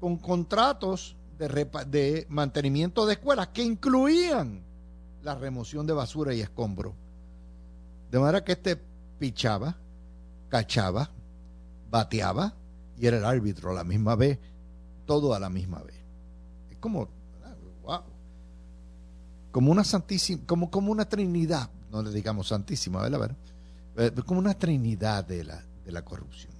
con 0.00 0.16
contratos 0.16 1.16
de, 1.38 1.68
de 1.86 2.26
mantenimiento 2.28 3.06
de 3.06 3.12
escuelas 3.12 3.48
que 3.48 3.62
incluían 3.62 4.64
la 5.22 5.34
remoción 5.34 5.86
de 5.86 5.92
basura 5.92 6.34
y 6.34 6.40
escombro. 6.40 6.94
De 8.10 8.18
manera 8.18 8.42
que 8.42 8.52
este 8.52 8.76
pichaba, 9.18 9.76
cachaba, 10.48 11.10
bateaba, 11.90 12.54
y 13.00 13.06
era 13.06 13.16
el 13.16 13.24
árbitro 13.24 13.70
a 13.70 13.74
la 13.74 13.84
misma 13.84 14.14
vez, 14.14 14.38
todo 15.06 15.32
a 15.34 15.40
la 15.40 15.48
misma 15.48 15.82
vez. 15.82 15.96
como, 16.80 17.08
wow, 17.82 18.02
como 19.50 19.72
una 19.72 19.84
santísima, 19.84 20.42
como, 20.46 20.70
como 20.70 20.92
una 20.92 21.08
trinidad, 21.08 21.70
no 21.90 22.02
le 22.02 22.10
digamos 22.10 22.48
santísima, 22.48 23.02
¿verdad? 23.02 23.36
Eh, 23.96 24.12
como 24.26 24.40
una 24.40 24.54
trinidad 24.54 25.24
de 25.24 25.44
la, 25.44 25.64
de 25.84 25.92
la 25.92 26.04
corrupción. 26.04 26.52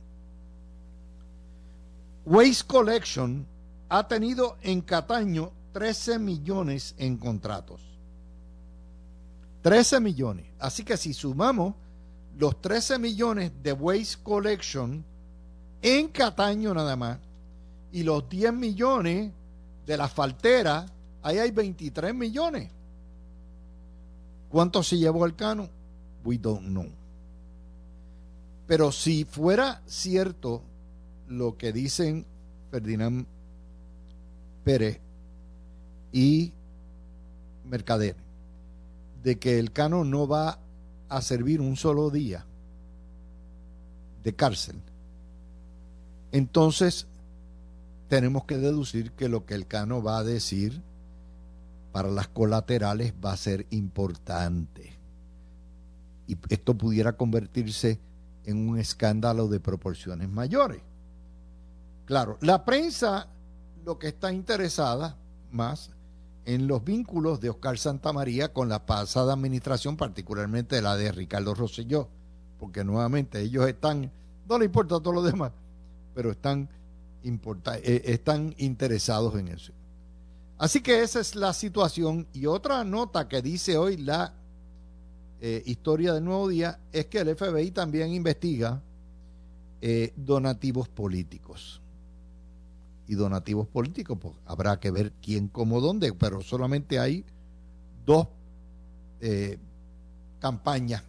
Waste 2.24 2.66
Collection 2.66 3.46
ha 3.88 4.08
tenido 4.08 4.56
en 4.62 4.80
Cataño 4.80 5.52
13 5.72 6.18
millones 6.18 6.94
en 6.98 7.16
contratos. 7.16 7.82
13 9.62 10.00
millones. 10.00 10.46
Así 10.58 10.84
que 10.84 10.96
si 10.96 11.12
sumamos 11.12 11.74
los 12.36 12.60
13 12.60 12.98
millones 12.98 13.52
de 13.62 13.72
Waste 13.72 14.22
Collection 14.22 15.04
en 15.82 16.08
Cataño 16.08 16.74
nada 16.74 16.96
más 16.96 17.18
y 17.92 18.02
los 18.02 18.28
10 18.28 18.52
millones 18.52 19.32
de 19.86 19.96
la 19.96 20.08
faltera, 20.08 20.86
ahí 21.22 21.38
hay 21.38 21.50
23 21.50 22.14
millones. 22.14 22.70
¿Cuánto 24.48 24.82
se 24.82 24.98
llevó 24.98 25.26
el 25.26 25.34
cano? 25.34 25.68
We 26.24 26.38
don't 26.38 26.66
know. 26.66 26.88
Pero 28.66 28.92
si 28.92 29.24
fuera 29.24 29.82
cierto 29.86 30.62
lo 31.28 31.56
que 31.56 31.72
dicen 31.72 32.24
Ferdinand 32.70 33.26
Pérez 34.64 35.00
y 36.12 36.52
Mercader, 37.64 38.16
de 39.22 39.38
que 39.38 39.58
el 39.58 39.72
cano 39.72 40.04
no 40.04 40.28
va 40.28 40.58
a 41.08 41.22
servir 41.22 41.60
un 41.60 41.76
solo 41.76 42.10
día 42.10 42.44
de 44.22 44.34
cárcel, 44.34 44.76
entonces 46.32 47.06
tenemos 48.08 48.44
que 48.44 48.58
deducir 48.58 49.12
que 49.12 49.28
lo 49.28 49.46
que 49.46 49.54
el 49.54 49.66
cano 49.66 50.02
va 50.02 50.18
a 50.18 50.24
decir 50.24 50.82
para 51.92 52.10
las 52.10 52.28
colaterales 52.28 53.14
va 53.24 53.32
a 53.32 53.36
ser 53.36 53.66
importante. 53.70 54.98
Y 56.26 56.36
esto 56.48 56.76
pudiera 56.76 57.16
convertirse 57.16 58.00
en 58.44 58.68
un 58.68 58.78
escándalo 58.78 59.48
de 59.48 59.60
proporciones 59.60 60.28
mayores. 60.28 60.82
Claro, 62.04 62.38
la 62.40 62.64
prensa 62.64 63.28
lo 63.84 63.98
que 63.98 64.08
está 64.08 64.32
interesada 64.32 65.16
más 65.50 65.90
en 66.44 66.66
los 66.66 66.82
vínculos 66.84 67.40
de 67.40 67.50
Oscar 67.50 67.78
Santamaría 67.78 68.52
con 68.52 68.68
la 68.68 68.86
pasada 68.86 69.34
administración, 69.34 69.96
particularmente 69.96 70.82
la 70.82 70.96
de 70.96 71.12
Ricardo 71.12 71.54
Rosselló, 71.54 72.08
porque 72.58 72.84
nuevamente 72.84 73.40
ellos 73.40 73.68
están, 73.68 74.10
no 74.48 74.58
le 74.58 74.64
importa 74.66 75.00
todo 75.00 75.12
lo 75.12 75.22
demás, 75.22 75.52
pero 76.20 76.32
están, 76.32 76.68
eh, 77.24 78.02
están 78.04 78.54
interesados 78.58 79.36
en 79.36 79.48
eso. 79.48 79.72
Así 80.58 80.82
que 80.82 81.02
esa 81.02 81.18
es 81.18 81.34
la 81.34 81.54
situación. 81.54 82.26
Y 82.34 82.44
otra 82.44 82.84
nota 82.84 83.26
que 83.26 83.40
dice 83.40 83.78
hoy 83.78 83.96
la 83.96 84.34
eh, 85.40 85.62
historia 85.64 86.12
del 86.12 86.22
nuevo 86.22 86.46
día 86.48 86.78
es 86.92 87.06
que 87.06 87.20
el 87.20 87.34
FBI 87.34 87.70
también 87.70 88.12
investiga 88.12 88.82
eh, 89.80 90.12
donativos 90.14 90.90
políticos. 90.90 91.80
Y 93.06 93.14
donativos 93.14 93.66
políticos, 93.66 94.18
pues 94.20 94.34
habrá 94.44 94.78
que 94.78 94.90
ver 94.90 95.14
quién, 95.22 95.48
cómo, 95.48 95.80
dónde, 95.80 96.12
pero 96.12 96.42
solamente 96.42 96.98
hay 96.98 97.24
dos 98.04 98.28
campañas 100.38 101.02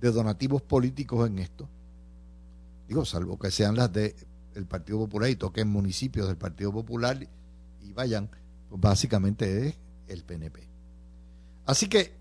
de 0.00 0.10
donativos 0.10 0.62
políticos 0.62 1.28
en 1.28 1.38
esto. 1.38 1.68
Digo, 2.88 3.04
salvo 3.04 3.38
que 3.38 3.50
sean 3.50 3.76
las 3.76 3.92
del 3.92 4.14
Partido 4.68 4.98
Popular 4.98 5.30
y 5.30 5.36
toquen 5.36 5.68
municipios 5.68 6.26
del 6.28 6.36
Partido 6.36 6.72
Popular 6.72 7.18
y 7.82 7.92
vayan 7.92 8.30
pues 8.68 8.80
básicamente 8.80 9.68
es 9.68 9.74
el 10.08 10.24
PNP. 10.24 10.68
Así 11.66 11.88
que 11.88 12.14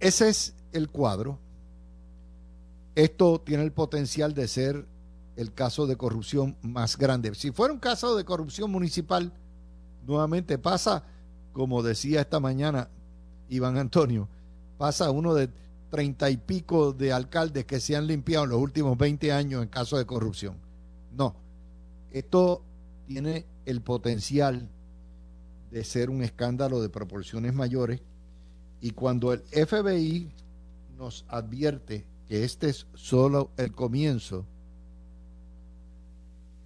ese 0.00 0.28
es 0.28 0.54
el 0.72 0.88
cuadro. 0.88 1.38
Esto 2.94 3.40
tiene 3.40 3.64
el 3.64 3.72
potencial 3.72 4.34
de 4.34 4.48
ser 4.48 4.86
el 5.36 5.52
caso 5.52 5.86
de 5.86 5.96
corrupción 5.96 6.56
más 6.62 6.96
grande. 6.96 7.34
Si 7.34 7.52
fuera 7.52 7.72
un 7.72 7.80
caso 7.80 8.16
de 8.16 8.24
corrupción 8.24 8.70
municipal, 8.70 9.32
nuevamente 10.04 10.58
pasa, 10.58 11.04
como 11.52 11.82
decía 11.82 12.20
esta 12.22 12.40
mañana 12.40 12.88
Iván 13.48 13.78
Antonio, 13.78 14.28
pasa 14.78 15.10
uno 15.10 15.34
de 15.34 15.48
treinta 15.90 16.30
y 16.30 16.36
pico 16.36 16.92
de 16.92 17.12
alcaldes 17.12 17.64
que 17.64 17.80
se 17.80 17.96
han 17.96 18.06
limpiado 18.06 18.44
en 18.44 18.50
los 18.50 18.60
últimos 18.60 18.96
20 18.98 19.32
años 19.32 19.62
en 19.62 19.68
caso 19.68 19.96
de 19.96 20.06
corrupción. 20.06 20.56
No, 21.12 21.34
esto 22.10 22.62
tiene 23.06 23.46
el 23.64 23.80
potencial 23.80 24.68
de 25.70 25.84
ser 25.84 26.10
un 26.10 26.22
escándalo 26.22 26.80
de 26.80 26.88
proporciones 26.88 27.54
mayores 27.54 28.00
y 28.80 28.90
cuando 28.92 29.32
el 29.32 29.40
FBI 29.40 30.30
nos 30.96 31.24
advierte 31.28 32.06
que 32.28 32.44
este 32.44 32.68
es 32.68 32.86
solo 32.94 33.50
el 33.56 33.72
comienzo, 33.72 34.44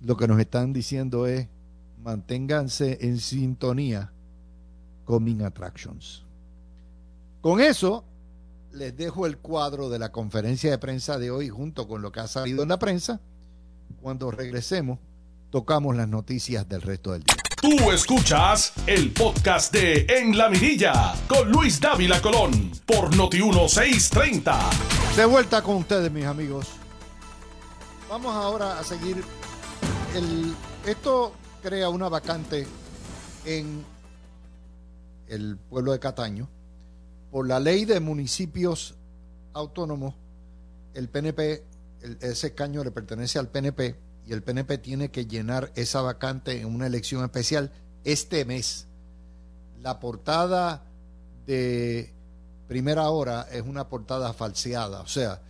lo 0.00 0.16
que 0.16 0.26
nos 0.26 0.40
están 0.40 0.72
diciendo 0.72 1.26
es 1.26 1.48
manténganse 2.02 2.98
en 3.00 3.18
sintonía 3.18 4.12
con 5.04 5.42
Attractions. 5.42 6.24
Con 7.40 7.60
eso, 7.60 8.04
les 8.72 8.96
dejo 8.96 9.26
el 9.26 9.38
cuadro 9.38 9.90
de 9.90 9.98
la 9.98 10.10
conferencia 10.10 10.70
de 10.70 10.78
prensa 10.78 11.18
de 11.18 11.30
hoy 11.30 11.48
junto 11.48 11.86
con 11.86 12.02
lo 12.02 12.10
que 12.10 12.20
ha 12.20 12.26
salido 12.26 12.62
en 12.62 12.70
la 12.70 12.78
prensa. 12.78 13.20
Cuando 14.00 14.30
regresemos, 14.30 14.98
tocamos 15.50 15.94
las 15.94 16.08
noticias 16.08 16.68
del 16.68 16.82
resto 16.82 17.12
del 17.12 17.22
día. 17.22 17.36
Tú 17.60 17.92
escuchas 17.92 18.72
el 18.86 19.12
podcast 19.12 19.72
de 19.72 20.06
En 20.08 20.36
la 20.36 20.48
Mirilla 20.48 21.14
con 21.28 21.52
Luis 21.52 21.80
Dávila 21.80 22.20
Colón 22.20 22.72
por 22.86 23.14
Noti 23.14 23.40
1630. 23.40 24.58
De 25.16 25.24
vuelta 25.26 25.62
con 25.62 25.76
ustedes, 25.76 26.10
mis 26.10 26.24
amigos. 26.24 26.68
Vamos 28.08 28.34
ahora 28.34 28.78
a 28.78 28.84
seguir. 28.84 29.22
El, 30.14 30.54
esto 30.86 31.34
crea 31.62 31.88
una 31.88 32.08
vacante 32.08 32.66
en 33.44 33.84
el 35.28 35.56
pueblo 35.56 35.92
de 35.92 36.00
Cataño. 36.00 36.48
Por 37.32 37.48
la 37.48 37.58
ley 37.58 37.86
de 37.86 37.98
municipios 37.98 38.94
autónomos, 39.54 40.14
el 40.92 41.08
PNP, 41.08 41.64
ese 42.20 42.48
escaño 42.48 42.84
le 42.84 42.90
pertenece 42.90 43.38
al 43.38 43.48
PNP 43.48 43.96
y 44.26 44.34
el 44.34 44.42
PNP 44.42 44.76
tiene 44.76 45.10
que 45.10 45.24
llenar 45.24 45.72
esa 45.74 46.02
vacante 46.02 46.60
en 46.60 46.66
una 46.66 46.86
elección 46.86 47.24
especial 47.24 47.72
este 48.04 48.44
mes. 48.44 48.86
La 49.80 49.98
portada 49.98 50.84
de 51.46 52.12
primera 52.68 53.08
hora 53.08 53.48
es 53.50 53.62
una 53.62 53.88
portada 53.88 54.34
falseada, 54.34 55.00
o 55.00 55.08
sea, 55.08 55.40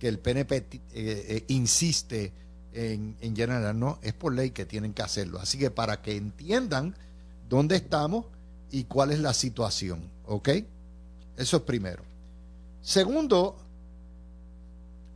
que 0.00 0.08
el 0.08 0.18
PNP 0.18 0.56
eh, 0.56 0.68
eh, 0.92 1.44
insiste 1.46 2.32
en, 2.72 3.16
en 3.20 3.36
llenar, 3.36 3.76
no, 3.76 4.00
es 4.02 4.12
por 4.12 4.34
ley 4.34 4.50
que 4.50 4.66
tienen 4.66 4.92
que 4.92 5.02
hacerlo. 5.02 5.38
Así 5.38 5.56
que 5.56 5.70
para 5.70 6.02
que 6.02 6.16
entiendan 6.16 6.96
dónde 7.48 7.76
estamos 7.76 8.26
y 8.72 8.84
cuál 8.84 9.12
es 9.12 9.20
la 9.20 9.34
situación, 9.34 10.10
¿ok? 10.26 10.48
Eso 11.38 11.58
es 11.58 11.62
primero. 11.62 12.02
Segundo, 12.82 13.56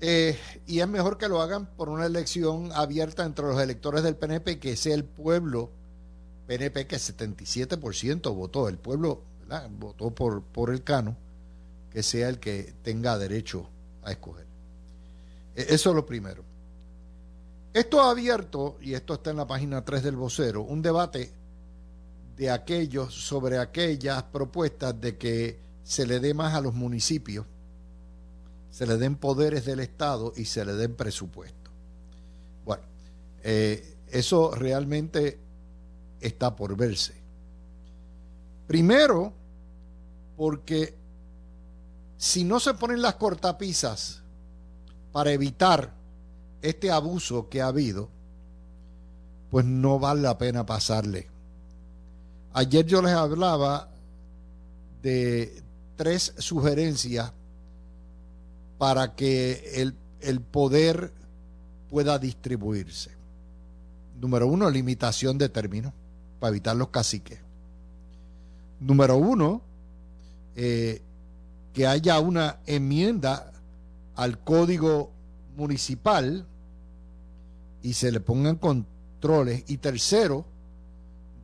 eh, 0.00 0.38
y 0.68 0.78
es 0.78 0.88
mejor 0.88 1.18
que 1.18 1.28
lo 1.28 1.42
hagan 1.42 1.66
por 1.66 1.88
una 1.88 2.06
elección 2.06 2.70
abierta 2.72 3.24
entre 3.24 3.44
los 3.46 3.60
electores 3.60 4.04
del 4.04 4.14
PNP, 4.14 4.60
que 4.60 4.76
sea 4.76 4.94
el 4.94 5.04
pueblo 5.04 5.70
PNP 6.46 6.86
que 6.86 6.96
77% 6.96 8.34
votó, 8.34 8.68
el 8.68 8.78
pueblo 8.78 9.22
votó 9.78 10.10
por, 10.10 10.42
por 10.42 10.70
el 10.70 10.84
Cano, 10.84 11.16
que 11.90 12.04
sea 12.04 12.28
el 12.28 12.38
que 12.38 12.72
tenga 12.82 13.18
derecho 13.18 13.68
a 14.04 14.12
escoger. 14.12 14.46
E, 15.56 15.74
eso 15.74 15.90
es 15.90 15.96
lo 15.96 16.06
primero. 16.06 16.44
Esto 17.74 18.00
ha 18.00 18.10
abierto, 18.10 18.76
y 18.80 18.94
esto 18.94 19.14
está 19.14 19.30
en 19.30 19.38
la 19.38 19.46
página 19.46 19.84
3 19.84 20.04
del 20.04 20.16
vocero, 20.16 20.62
un 20.62 20.82
debate 20.82 21.32
de 22.36 22.48
aquellos 22.50 23.12
sobre 23.12 23.58
aquellas 23.58 24.22
propuestas 24.24 25.00
de 25.00 25.16
que 25.16 25.71
se 25.84 26.06
le 26.06 26.20
dé 26.20 26.34
más 26.34 26.54
a 26.54 26.60
los 26.60 26.74
municipios 26.74 27.46
se 28.72 28.86
le 28.86 28.96
den 28.96 29.16
poderes 29.16 29.66
del 29.66 29.80
Estado 29.80 30.32
y 30.34 30.46
se 30.46 30.64
le 30.64 30.72
den 30.72 30.96
presupuesto. 30.96 31.70
Bueno, 32.64 32.82
eh, 33.42 33.98
eso 34.08 34.54
realmente 34.54 35.38
está 36.20 36.56
por 36.56 36.74
verse. 36.74 37.12
Primero, 38.66 39.34
porque 40.38 40.96
si 42.16 42.44
no 42.44 42.58
se 42.60 42.72
ponen 42.72 43.02
las 43.02 43.16
cortapisas 43.16 44.22
para 45.12 45.32
evitar 45.32 45.92
este 46.62 46.90
abuso 46.90 47.50
que 47.50 47.60
ha 47.60 47.66
habido, 47.66 48.08
pues 49.50 49.66
no 49.66 49.98
vale 49.98 50.22
la 50.22 50.38
pena 50.38 50.64
pasarle. 50.64 51.28
Ayer 52.54 52.86
yo 52.86 53.02
les 53.02 53.12
hablaba 53.12 53.90
de 55.02 55.62
tres 55.96 56.34
sugerencias 56.38 57.32
para 58.78 59.14
que 59.14 59.80
el, 59.80 59.94
el 60.20 60.40
poder 60.40 61.12
pueda 61.88 62.18
distribuirse. 62.18 63.10
Número 64.20 64.46
uno, 64.46 64.70
limitación 64.70 65.38
de 65.38 65.48
términos 65.48 65.92
para 66.40 66.50
evitar 66.50 66.76
los 66.76 66.88
caciques. 66.88 67.38
Número 68.80 69.16
uno, 69.16 69.62
eh, 70.56 71.02
que 71.72 71.86
haya 71.86 72.18
una 72.20 72.58
enmienda 72.66 73.52
al 74.16 74.38
código 74.38 75.10
municipal 75.56 76.46
y 77.82 77.94
se 77.94 78.12
le 78.12 78.20
pongan 78.20 78.56
controles. 78.56 79.64
Y 79.68 79.78
tercero, 79.78 80.44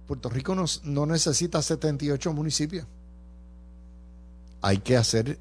Puerto 0.06 0.28
Rico 0.28 0.54
no, 0.54 0.64
no 0.84 1.06
necesita 1.06 1.62
78 1.62 2.32
municipios. 2.32 2.86
Hay 4.60 4.78
que 4.78 4.96
hacer 4.96 5.38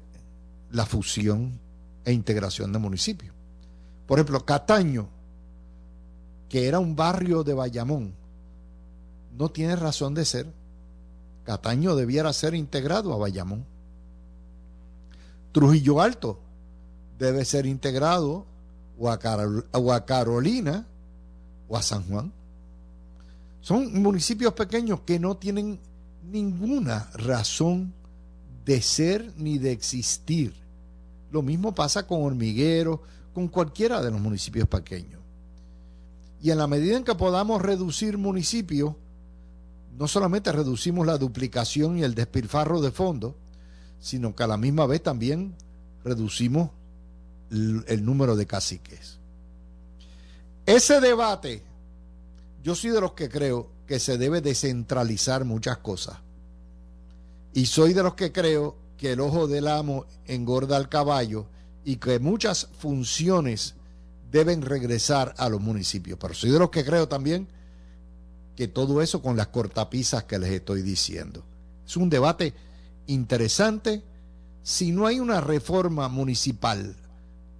la 0.70 0.86
fusión 0.86 1.58
e 2.04 2.12
integración 2.12 2.72
de 2.72 2.78
municipios. 2.78 3.34
Por 4.06 4.18
ejemplo, 4.18 4.44
Cataño, 4.44 5.08
que 6.48 6.66
era 6.66 6.78
un 6.78 6.96
barrio 6.96 7.44
de 7.44 7.54
Bayamón, 7.54 8.14
no 9.36 9.50
tiene 9.50 9.76
razón 9.76 10.14
de 10.14 10.24
ser. 10.24 10.46
Cataño 11.44 11.94
debiera 11.94 12.32
ser 12.32 12.54
integrado 12.54 13.12
a 13.12 13.18
Bayamón. 13.18 13.64
Trujillo 15.52 16.00
Alto 16.00 16.38
debe 17.18 17.44
ser 17.44 17.66
integrado 17.66 18.46
o 18.98 19.10
a, 19.10 20.04
Carolina 20.06 20.86
o 21.68 21.76
a 21.76 21.82
San 21.82 22.04
Juan. 22.04 22.32
Son 23.60 24.02
municipios 24.02 24.54
pequeños 24.54 25.00
que 25.00 25.18
no 25.18 25.36
tienen 25.36 25.78
ninguna 26.30 27.10
razón 27.14 27.92
de 28.68 28.82
ser 28.82 29.32
ni 29.38 29.56
de 29.56 29.72
existir. 29.72 30.52
Lo 31.30 31.40
mismo 31.40 31.74
pasa 31.74 32.06
con 32.06 32.22
Hormiguero, 32.22 33.02
con 33.32 33.48
cualquiera 33.48 34.02
de 34.02 34.10
los 34.10 34.20
municipios 34.20 34.68
pequeños. 34.68 35.22
Y 36.42 36.50
en 36.50 36.58
la 36.58 36.66
medida 36.66 36.98
en 36.98 37.02
que 37.02 37.14
podamos 37.14 37.62
reducir 37.62 38.18
municipios, 38.18 38.92
no 39.96 40.06
solamente 40.06 40.52
reducimos 40.52 41.06
la 41.06 41.16
duplicación 41.16 41.96
y 41.98 42.02
el 42.02 42.14
despilfarro 42.14 42.82
de 42.82 42.90
fondos, 42.90 43.36
sino 44.00 44.36
que 44.36 44.42
a 44.42 44.46
la 44.46 44.58
misma 44.58 44.84
vez 44.84 45.02
también 45.02 45.54
reducimos 46.04 46.68
el, 47.50 48.04
número 48.04 48.36
de 48.36 48.46
caciques. 48.46 49.18
Ese 50.66 51.00
debate, 51.00 51.62
yo 52.62 52.74
soy 52.74 52.90
de 52.90 53.00
los 53.00 53.12
que 53.12 53.30
creo 53.30 53.70
que 53.86 53.98
se 53.98 54.18
debe 54.18 54.42
descentralizar 54.42 55.46
muchas 55.46 55.78
cosas. 55.78 56.18
Y 57.52 57.66
soy 57.66 57.92
de 57.92 58.02
los 58.02 58.14
que 58.14 58.32
creo 58.32 58.76
que 58.96 59.12
el 59.12 59.20
ojo 59.20 59.46
del 59.46 59.68
amo 59.68 60.06
engorda 60.26 60.76
al 60.76 60.88
caballo 60.88 61.46
y 61.84 61.96
que 61.96 62.18
muchas 62.18 62.68
funciones 62.78 63.74
deben 64.30 64.62
regresar 64.62 65.34
a 65.38 65.48
los 65.48 65.60
municipios. 65.60 66.18
Pero 66.20 66.34
soy 66.34 66.50
de 66.50 66.58
los 66.58 66.70
que 66.70 66.84
creo 66.84 67.08
también 67.08 67.48
que 68.56 68.68
todo 68.68 69.00
eso 69.00 69.22
con 69.22 69.36
las 69.36 69.48
cortapisas 69.48 70.24
que 70.24 70.38
les 70.38 70.50
estoy 70.50 70.82
diciendo. 70.82 71.44
Es 71.86 71.96
un 71.96 72.10
debate 72.10 72.54
interesante. 73.06 74.02
Si 74.62 74.90
no 74.90 75.06
hay 75.06 75.20
una 75.20 75.40
reforma 75.40 76.08
municipal 76.08 76.96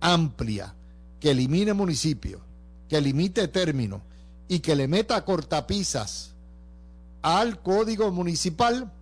amplia 0.00 0.74
que 1.20 1.30
elimine 1.30 1.72
municipios, 1.72 2.42
que 2.88 3.00
limite 3.00 3.48
términos 3.48 4.02
y 4.48 4.60
que 4.60 4.76
le 4.76 4.88
meta 4.88 5.24
cortapisas 5.24 6.34
al 7.22 7.62
código 7.62 8.10
municipal, 8.10 8.92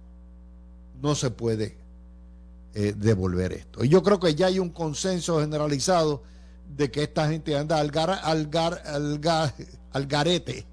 no 1.00 1.14
se 1.14 1.30
puede 1.30 1.76
eh, 2.74 2.94
devolver 2.96 3.52
esto. 3.52 3.84
Y 3.84 3.88
yo 3.88 4.02
creo 4.02 4.20
que 4.20 4.34
ya 4.34 4.46
hay 4.46 4.58
un 4.58 4.70
consenso 4.70 5.40
generalizado 5.40 6.22
de 6.76 6.90
que 6.90 7.04
esta 7.04 7.28
gente 7.28 7.56
anda 7.56 7.78
al, 7.80 7.90
al, 9.92 10.06
garete 10.06 10.66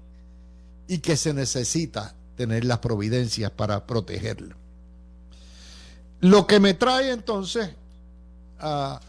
y 0.86 0.98
que 0.98 1.16
se 1.16 1.32
necesita 1.32 2.14
tener 2.36 2.64
las 2.64 2.80
providencias 2.80 3.50
para 3.50 3.86
protegerlo. 3.86 4.56
Lo 6.20 6.46
que 6.46 6.60
me 6.60 6.74
trae 6.74 7.10
entonces 7.10 7.70
a 8.58 9.00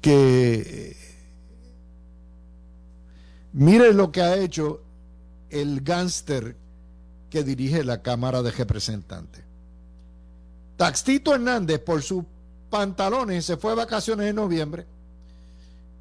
que 0.00 0.96
mire 3.52 3.92
lo 3.92 4.10
que 4.10 4.22
ha 4.22 4.36
hecho 4.36 4.82
el 5.50 5.80
gánster 5.82 6.56
que 7.30 7.44
dirige 7.44 7.84
la 7.84 8.02
Cámara 8.02 8.42
de 8.42 8.50
Representantes. 8.50 9.44
Taxito 10.76 11.34
Hernández, 11.34 11.78
por 11.78 12.02
sus 12.02 12.24
pantalones, 12.68 13.44
se 13.44 13.56
fue 13.56 13.72
de 13.72 13.76
vacaciones 13.76 14.28
en 14.28 14.36
noviembre 14.36 14.86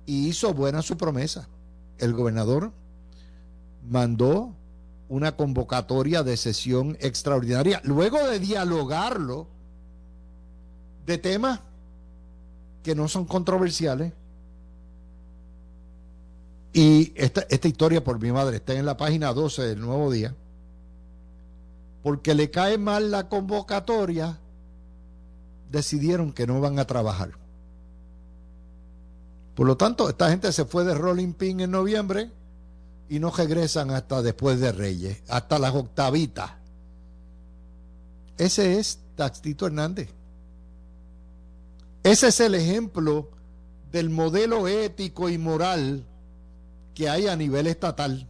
y 0.06 0.28
hizo 0.28 0.54
buena 0.54 0.82
su 0.82 0.98
promesa. 0.98 1.48
El 1.98 2.14
gobernador 2.14 2.72
mandó 3.88 4.56
una 5.08 5.36
convocatoria 5.36 6.24
de 6.24 6.38
sesión 6.38 6.98
extraordinaria, 7.00 7.82
luego 7.84 8.26
de 8.28 8.40
dialogarlo 8.40 9.48
de 11.06 11.18
temas 11.18 11.60
que 12.84 12.96
no 12.96 13.08
son 13.08 13.26
controversiales. 13.26 14.14
Y 16.72 17.12
esta, 17.16 17.46
esta 17.50 17.68
historia 17.68 18.04
por 18.04 18.20
mi 18.20 18.32
madre 18.32 18.58
está 18.58 18.74
en 18.74 18.86
la 18.86 18.96
página 18.96 19.34
12 19.34 19.64
del 19.64 19.82
Nuevo 19.82 20.12
Día 20.12 20.36
porque 22.04 22.34
le 22.34 22.50
cae 22.50 22.78
mal 22.78 23.12
la 23.12 23.28
convocatoria, 23.30 24.40
decidieron 25.70 26.34
que 26.34 26.48
no 26.48 26.62
van 26.62 26.80
a 26.80 26.86
trabajar. 26.86 27.32
Por 29.56 29.68
lo 29.68 29.76
tanto, 29.76 30.10
esta 30.10 30.30
gente 30.30 30.52
se 30.54 30.66
fue 30.66 30.86
de 30.86 30.94
Rolling 30.94 31.34
Pin 31.34 31.60
en 31.60 31.72
noviembre 31.72 32.32
y 33.10 33.20
no 33.20 33.32
regresan 33.32 33.92
hasta 33.92 34.22
después 34.22 34.60
de 34.60 34.72
Reyes, 34.72 35.22
hasta 35.28 35.60
las 35.60 35.76
octavitas. 35.76 36.52
Ese 38.38 38.80
es 38.80 39.00
Taxito 39.16 39.68
Hernández. 39.68 40.10
Ese 42.04 42.30
es 42.30 42.40
el 42.40 42.56
ejemplo 42.56 43.30
del 43.92 44.10
modelo 44.10 44.68
ético 44.68 45.30
y 45.30 45.38
moral 45.38 46.06
que 46.94 47.10
hay 47.10 47.28
a 47.28 47.36
nivel 47.36 47.68
estatal. 47.68 48.28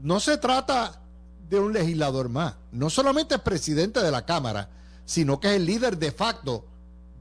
No 0.00 0.20
se 0.20 0.38
trata 0.38 1.02
de 1.48 1.58
un 1.58 1.72
legislador 1.72 2.28
más. 2.28 2.54
No 2.72 2.90
solamente 2.90 3.36
es 3.36 3.40
presidente 3.40 4.00
de 4.00 4.10
la 4.10 4.26
Cámara, 4.26 4.70
sino 5.04 5.40
que 5.40 5.48
es 5.48 5.54
el 5.54 5.66
líder 5.66 5.98
de 5.98 6.12
facto 6.12 6.64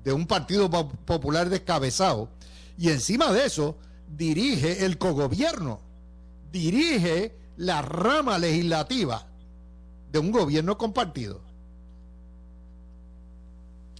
de 0.04 0.14
un 0.14 0.28
partido 0.28 0.70
popular 0.70 1.50
descabezado. 1.50 2.30
Y 2.78 2.90
encima 2.90 3.32
de 3.32 3.46
eso, 3.46 3.78
dirige 4.16 4.86
el 4.86 4.98
cogobierno, 4.98 5.80
dirige 6.52 7.36
la 7.58 7.82
rama 7.82 8.38
legislativa 8.38 9.26
de 10.12 10.20
un 10.20 10.32
gobierno 10.32 10.78
compartido. 10.78 11.42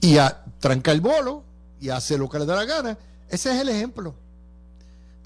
Y 0.02 0.18
tranca 0.60 0.92
el 0.92 1.02
bolo 1.02 1.44
y 1.80 1.90
hace 1.90 2.18
lo 2.18 2.30
que 2.30 2.40
le 2.40 2.46
da 2.46 2.56
la 2.56 2.66
gana. 2.66 2.98
Ese 3.30 3.54
es 3.54 3.62
el 3.62 3.70
ejemplo. 3.70 4.16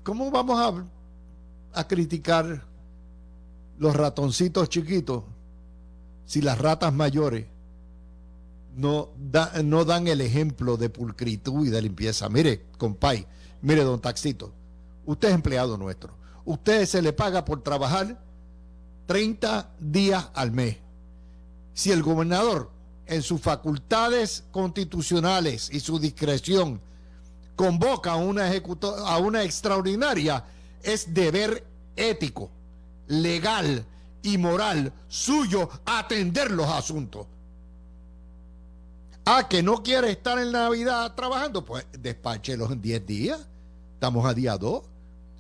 ¿Cómo 0.03 0.31
vamos 0.31 0.59
a, 0.59 1.79
a 1.79 1.87
criticar 1.87 2.63
los 3.81 3.95
ratoncitos 3.95 4.69
chiquitos 4.69 5.23
si 6.27 6.39
las 6.39 6.59
ratas 6.59 6.93
mayores 6.93 7.47
no, 8.75 9.09
dan 9.25 10.07
el 10.07 10.21
ejemplo 10.21 10.77
de 10.77 10.91
pulcritud 10.91 11.65
y 11.65 11.71
de 11.71 11.81
limpieza? 11.81 12.29
Mire, 12.29 12.67
compay, 12.77 13.25
mire, 13.63 13.83
don 13.83 13.99
Taxito, 13.99 14.53
usted 15.07 15.29
es 15.29 15.33
empleado 15.33 15.79
nuestro. 15.79 16.13
Usted 16.45 16.85
se 16.85 17.01
le 17.01 17.11
paga 17.11 17.43
por 17.43 17.63
trabajar 17.63 18.23
30 19.07 19.71
días 19.79 20.29
al 20.35 20.51
mes. 20.51 20.77
Si 21.73 21.91
el 21.91 22.03
gobernador, 22.03 22.69
en 23.07 23.23
sus 23.23 23.41
facultades 23.41 24.43
constitucionales 24.51 25.71
y 25.73 25.79
su 25.79 25.97
discreción, 25.97 26.79
convoca 27.55 28.11
a 28.11 28.17
una, 28.17 28.51
a 29.07 29.17
una 29.17 29.43
extraordinaria, 29.43 30.45
es 30.83 31.11
deber 31.15 31.65
ético 31.95 32.51
legal 33.07 33.85
y 34.23 34.37
moral 34.37 34.93
suyo 35.07 35.69
atender 35.85 36.51
los 36.51 36.67
asuntos. 36.67 37.27
Ah, 39.25 39.47
que 39.47 39.61
no 39.61 39.83
quiere 39.83 40.11
estar 40.11 40.39
en 40.39 40.51
Navidad 40.51 41.13
trabajando, 41.15 41.63
pues 41.63 41.85
despáchelos 41.97 42.71
en 42.71 42.81
10 42.81 43.05
días. 43.05 43.47
Estamos 43.93 44.25
a 44.25 44.33
día 44.33 44.57
2. 44.57 44.83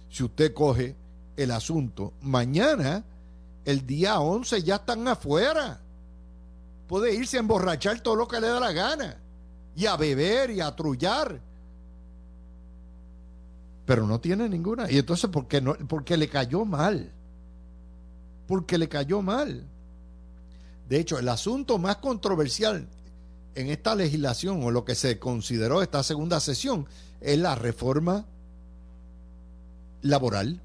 Si 0.09 0.23
usted 0.23 0.53
coge 0.53 0.95
el 1.35 1.51
asunto 1.51 2.13
mañana, 2.21 3.03
el 3.65 3.85
día 3.85 4.19
11 4.19 4.61
ya 4.61 4.75
están 4.75 5.07
afuera. 5.07 5.79
Puede 6.87 7.15
irse 7.15 7.37
a 7.37 7.39
emborrachar 7.39 8.01
todo 8.01 8.15
lo 8.15 8.27
que 8.27 8.39
le 8.39 8.47
da 8.47 8.59
la 8.59 8.71
gana. 8.71 9.17
Y 9.75 9.85
a 9.85 9.95
beber 9.95 10.51
y 10.51 10.61
a 10.61 10.75
trullar. 10.75 11.39
Pero 13.85 14.05
no 14.05 14.19
tiene 14.19 14.47
ninguna. 14.47 14.91
Y 14.91 14.99
entonces, 14.99 15.29
¿por 15.29 15.47
qué, 15.47 15.59
no? 15.59 15.73
porque 15.87 16.17
le 16.17 16.27
cayó 16.27 16.65
mal 16.65 17.11
porque 18.51 18.77
le 18.77 18.89
cayó 18.89 19.21
mal. 19.21 19.65
De 20.89 20.99
hecho, 20.99 21.17
el 21.17 21.29
asunto 21.29 21.77
más 21.77 21.95
controversial 21.99 22.85
en 23.55 23.67
esta 23.69 23.95
legislación 23.95 24.61
o 24.61 24.71
lo 24.71 24.83
que 24.83 24.93
se 24.93 25.19
consideró 25.19 25.81
esta 25.81 26.03
segunda 26.03 26.41
sesión 26.41 26.85
es 27.21 27.39
la 27.39 27.55
reforma 27.55 28.25
laboral 30.01 30.59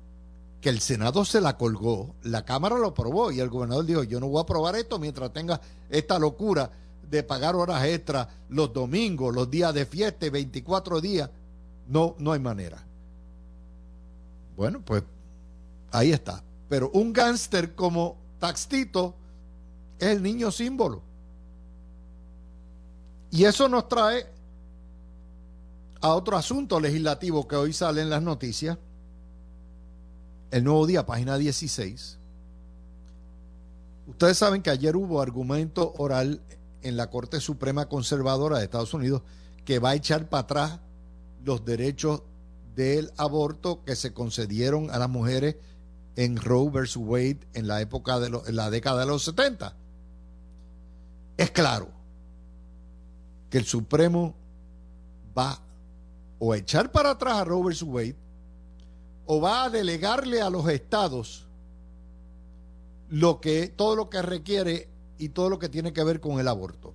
que 0.60 0.68
el 0.68 0.80
Senado 0.80 1.24
se 1.24 1.40
la 1.40 1.56
colgó, 1.56 2.16
la 2.24 2.44
Cámara 2.44 2.76
lo 2.76 2.88
aprobó 2.88 3.30
y 3.30 3.38
el 3.38 3.50
gobernador 3.50 3.86
dijo, 3.86 4.02
yo 4.02 4.18
no 4.18 4.26
voy 4.26 4.40
a 4.40 4.42
aprobar 4.42 4.74
esto 4.74 4.98
mientras 4.98 5.32
tenga 5.32 5.60
esta 5.88 6.18
locura 6.18 6.68
de 7.08 7.22
pagar 7.22 7.54
horas 7.54 7.84
extras 7.84 8.26
los 8.48 8.72
domingos, 8.72 9.32
los 9.32 9.48
días 9.48 9.72
de 9.72 9.86
fiesta, 9.86 10.28
24 10.28 11.00
días. 11.00 11.30
No, 11.86 12.16
no 12.18 12.32
hay 12.32 12.40
manera. 12.40 12.84
Bueno, 14.56 14.82
pues 14.84 15.04
ahí 15.92 16.10
está. 16.10 16.42
Pero 16.68 16.90
un 16.90 17.12
gángster 17.12 17.74
como 17.74 18.16
Taxito 18.38 19.14
es 19.98 20.08
el 20.08 20.22
niño 20.22 20.50
símbolo. 20.50 21.02
Y 23.30 23.44
eso 23.44 23.68
nos 23.68 23.88
trae 23.88 24.26
a 26.00 26.14
otro 26.14 26.36
asunto 26.36 26.80
legislativo 26.80 27.46
que 27.46 27.56
hoy 27.56 27.72
sale 27.72 28.02
en 28.02 28.10
las 28.10 28.22
noticias. 28.22 28.78
El 30.50 30.64
nuevo 30.64 30.86
día, 30.86 31.04
página 31.04 31.36
16. 31.36 32.18
Ustedes 34.06 34.38
saben 34.38 34.62
que 34.62 34.70
ayer 34.70 34.96
hubo 34.96 35.20
argumento 35.20 35.92
oral 35.98 36.40
en 36.82 36.96
la 36.96 37.10
Corte 37.10 37.40
Suprema 37.40 37.88
Conservadora 37.88 38.58
de 38.58 38.64
Estados 38.64 38.94
Unidos 38.94 39.22
que 39.64 39.80
va 39.80 39.90
a 39.90 39.94
echar 39.96 40.28
para 40.28 40.42
atrás 40.42 40.80
los 41.44 41.64
derechos 41.64 42.22
del 42.76 43.10
aborto 43.16 43.82
que 43.84 43.96
se 43.96 44.12
concedieron 44.12 44.90
a 44.90 44.98
las 44.98 45.08
mujeres 45.08 45.56
en 46.16 46.36
Roe 46.36 46.70
versus 46.70 47.02
Wade 47.06 47.40
en 47.52 47.68
la 47.68 47.80
época 47.80 48.18
de 48.18 48.30
la 48.52 48.70
década 48.70 49.00
de 49.00 49.06
los 49.06 49.22
70. 49.24 49.76
Es 51.36 51.50
claro 51.50 51.88
que 53.50 53.58
el 53.58 53.66
Supremo 53.66 54.34
va 55.36 55.60
o 56.38 56.52
a 56.52 56.56
echar 56.56 56.90
para 56.90 57.10
atrás 57.10 57.38
a 57.38 57.44
Roe 57.44 57.64
versus 57.64 57.88
Wade 57.88 58.16
o 59.26 59.40
va 59.40 59.64
a 59.64 59.70
delegarle 59.70 60.40
a 60.40 60.50
los 60.50 60.68
estados 60.68 61.46
lo 63.08 63.40
que 63.40 63.68
todo 63.68 63.94
lo 63.94 64.08
que 64.08 64.22
requiere 64.22 64.88
y 65.18 65.30
todo 65.30 65.50
lo 65.50 65.58
que 65.58 65.68
tiene 65.68 65.92
que 65.92 66.04
ver 66.04 66.20
con 66.20 66.40
el 66.40 66.48
aborto. 66.48 66.94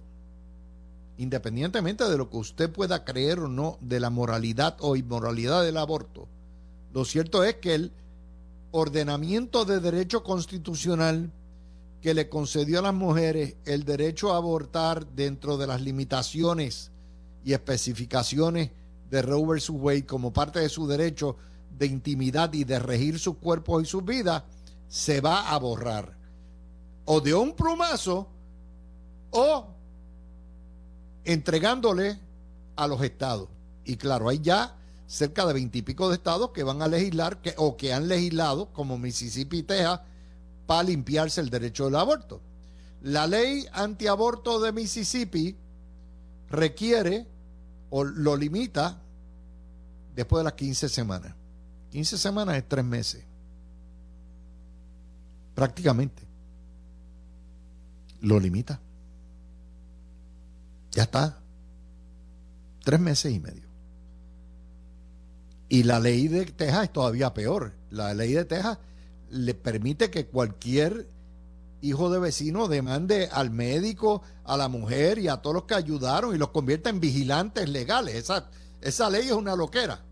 Independientemente 1.18 2.10
de 2.10 2.18
lo 2.18 2.30
que 2.30 2.38
usted 2.38 2.72
pueda 2.72 3.06
creer 3.06 3.40
o 3.40 3.48
no 3.48 3.78
de 3.82 4.00
la 4.00 4.10
moralidad 4.10 4.78
o 4.80 4.96
inmoralidad 4.96 5.64
del 5.64 5.78
aborto, 5.78 6.28
lo 6.94 7.06
cierto 7.06 7.44
es 7.44 7.56
que 7.56 7.76
el 7.76 7.92
ordenamiento 8.72 9.66
de 9.66 9.80
derecho 9.80 10.24
constitucional 10.24 11.32
que 12.02 12.14
le 12.14 12.30
concedió 12.30 12.80
a 12.80 12.84
las 12.84 12.94
mujeres 12.94 13.56
el 13.66 13.84
derecho 13.84 14.34
a 14.34 14.38
abortar 14.38 15.06
dentro 15.08 15.58
de 15.58 15.68
las 15.68 15.82
limitaciones 15.82 16.92
y 17.44 17.54
especificaciones 17.54 18.72
de 19.10 19.22
Roe 19.22 19.46
vs. 19.46 19.70
Wade 19.70 20.06
como 20.06 20.34
parte 20.34 20.60
de 20.60 20.70
su 20.70 20.88
derecho 20.88 21.36
de 21.78 21.86
intimidad 21.86 22.54
y 22.54 22.64
de 22.64 22.80
regir 22.80 23.20
sus 23.20 23.38
cuerpos 23.38 23.84
y 23.84 23.86
sus 23.86 24.04
vidas, 24.04 24.44
se 24.88 25.22
va 25.22 25.52
a 25.52 25.58
borrar. 25.58 26.18
O 27.06 27.22
de 27.22 27.34
un 27.34 27.54
plumazo 27.54 28.28
o 29.32 29.68
entregándole 31.24 32.20
a 32.76 32.88
los 32.88 33.02
estados. 33.04 33.50
Y 33.86 33.96
claro, 33.98 34.30
hay 34.30 34.40
ya 34.40 34.76
cerca 35.12 35.46
de 35.46 35.52
veintipico 35.52 36.08
de 36.08 36.16
estados 36.16 36.52
que 36.52 36.64
van 36.64 36.82
a 36.82 36.88
legislar 36.88 37.42
que, 37.42 37.54
o 37.58 37.76
que 37.76 37.92
han 37.92 38.08
legislado, 38.08 38.72
como 38.72 38.98
Mississippi 38.98 39.58
y 39.58 39.64
Texas, 39.64 40.00
para 40.66 40.84
limpiarse 40.84 41.42
el 41.42 41.50
derecho 41.50 41.86
del 41.86 41.98
aborto. 41.98 42.40
La 43.02 43.28
ley 43.28 43.66
antiaborto 43.74 44.62
de 44.62 44.72
Mississippi 44.72 45.58
requiere 46.50 47.28
o 47.90 48.06
lo 48.06 48.38
limita 48.38 49.02
después 50.16 50.40
de 50.40 50.44
las 50.46 50.54
15 50.54 50.88
semanas. 50.88 51.36
15 51.92 52.18
semanas 52.18 52.56
es 52.56 52.70
tres 52.70 52.86
meses. 52.86 53.26
Prácticamente. 55.54 56.24
Lo 58.22 58.40
limita. 58.40 58.80
Ya 60.92 61.04
está. 61.04 61.38
Tres 62.82 63.00
meses 63.02 63.34
y 63.34 63.40
medio. 63.42 63.61
Y 65.72 65.84
la 65.84 66.02
ley 66.02 66.28
de 66.28 66.44
Texas 66.48 66.84
es 66.84 66.92
todavía 66.92 67.34
peor. 67.34 67.72
La 67.92 68.14
ley 68.14 68.34
de 68.34 68.44
Texas 68.44 68.78
le 69.30 69.54
permite 69.54 70.12
que 70.12 70.26
cualquier 70.26 71.08
hijo 71.80 72.10
de 72.10 72.20
vecino 72.20 72.68
demande 72.68 73.30
al 73.32 73.52
médico, 73.52 74.22
a 74.44 74.58
la 74.58 74.68
mujer 74.68 75.18
y 75.18 75.30
a 75.30 75.38
todos 75.38 75.54
los 75.54 75.64
que 75.64 75.76
ayudaron 75.76 76.36
y 76.36 76.38
los 76.38 76.50
convierta 76.50 76.90
en 76.90 77.00
vigilantes 77.00 77.70
legales. 77.70 78.16
Esa, 78.16 78.50
esa 78.82 79.10
ley 79.10 79.28
es 79.28 79.32
una 79.32 79.56
loquera. 79.56 80.04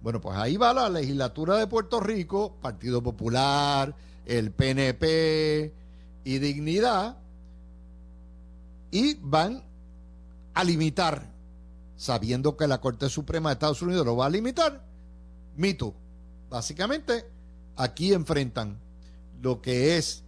Bueno, 0.00 0.20
pues 0.20 0.38
ahí 0.38 0.56
va 0.56 0.72
la 0.72 0.88
legislatura 0.88 1.56
de 1.56 1.66
Puerto 1.66 1.98
Rico, 1.98 2.54
Partido 2.62 3.02
Popular, 3.02 3.92
el 4.24 4.52
PNP 4.52 5.74
y 6.22 6.38
Dignidad, 6.38 7.16
y 8.92 9.14
van 9.14 9.64
a 10.54 10.62
limitar, 10.62 11.33
sabiendo 12.04 12.58
que 12.58 12.66
la 12.66 12.82
Corte 12.82 13.08
Suprema 13.08 13.48
de 13.48 13.54
Estados 13.54 13.80
Unidos 13.80 14.04
lo 14.04 14.14
va 14.14 14.26
a 14.26 14.30
limitar, 14.30 14.84
mito. 15.56 15.94
Básicamente, 16.50 17.24
aquí 17.76 18.12
enfrentan 18.12 18.78
lo 19.40 19.62
que 19.62 19.96
es 19.96 20.22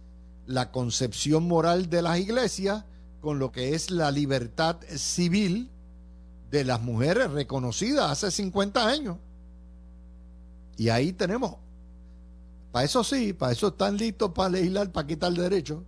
la 0.47 0.71
concepción 0.71 1.47
moral 1.47 1.87
de 1.91 2.01
las 2.01 2.17
iglesias 2.17 2.83
con 3.21 3.37
lo 3.37 3.51
que 3.51 3.75
es 3.75 3.91
la 3.91 4.09
libertad 4.09 4.77
civil 4.95 5.69
de 6.49 6.63
las 6.63 6.81
mujeres 6.81 7.29
reconocidas 7.29 8.09
hace 8.09 8.31
50 8.31 8.87
años. 8.87 9.17
Y 10.77 10.89
ahí 10.89 11.13
tenemos, 11.13 11.57
para 12.71 12.85
eso 12.85 13.03
sí, 13.03 13.33
para 13.33 13.51
eso 13.51 13.67
están 13.67 13.97
listos 13.97 14.31
para 14.31 14.49
legislar, 14.49 14.91
para 14.91 15.05
quitar 15.05 15.31
derecho. 15.31 15.83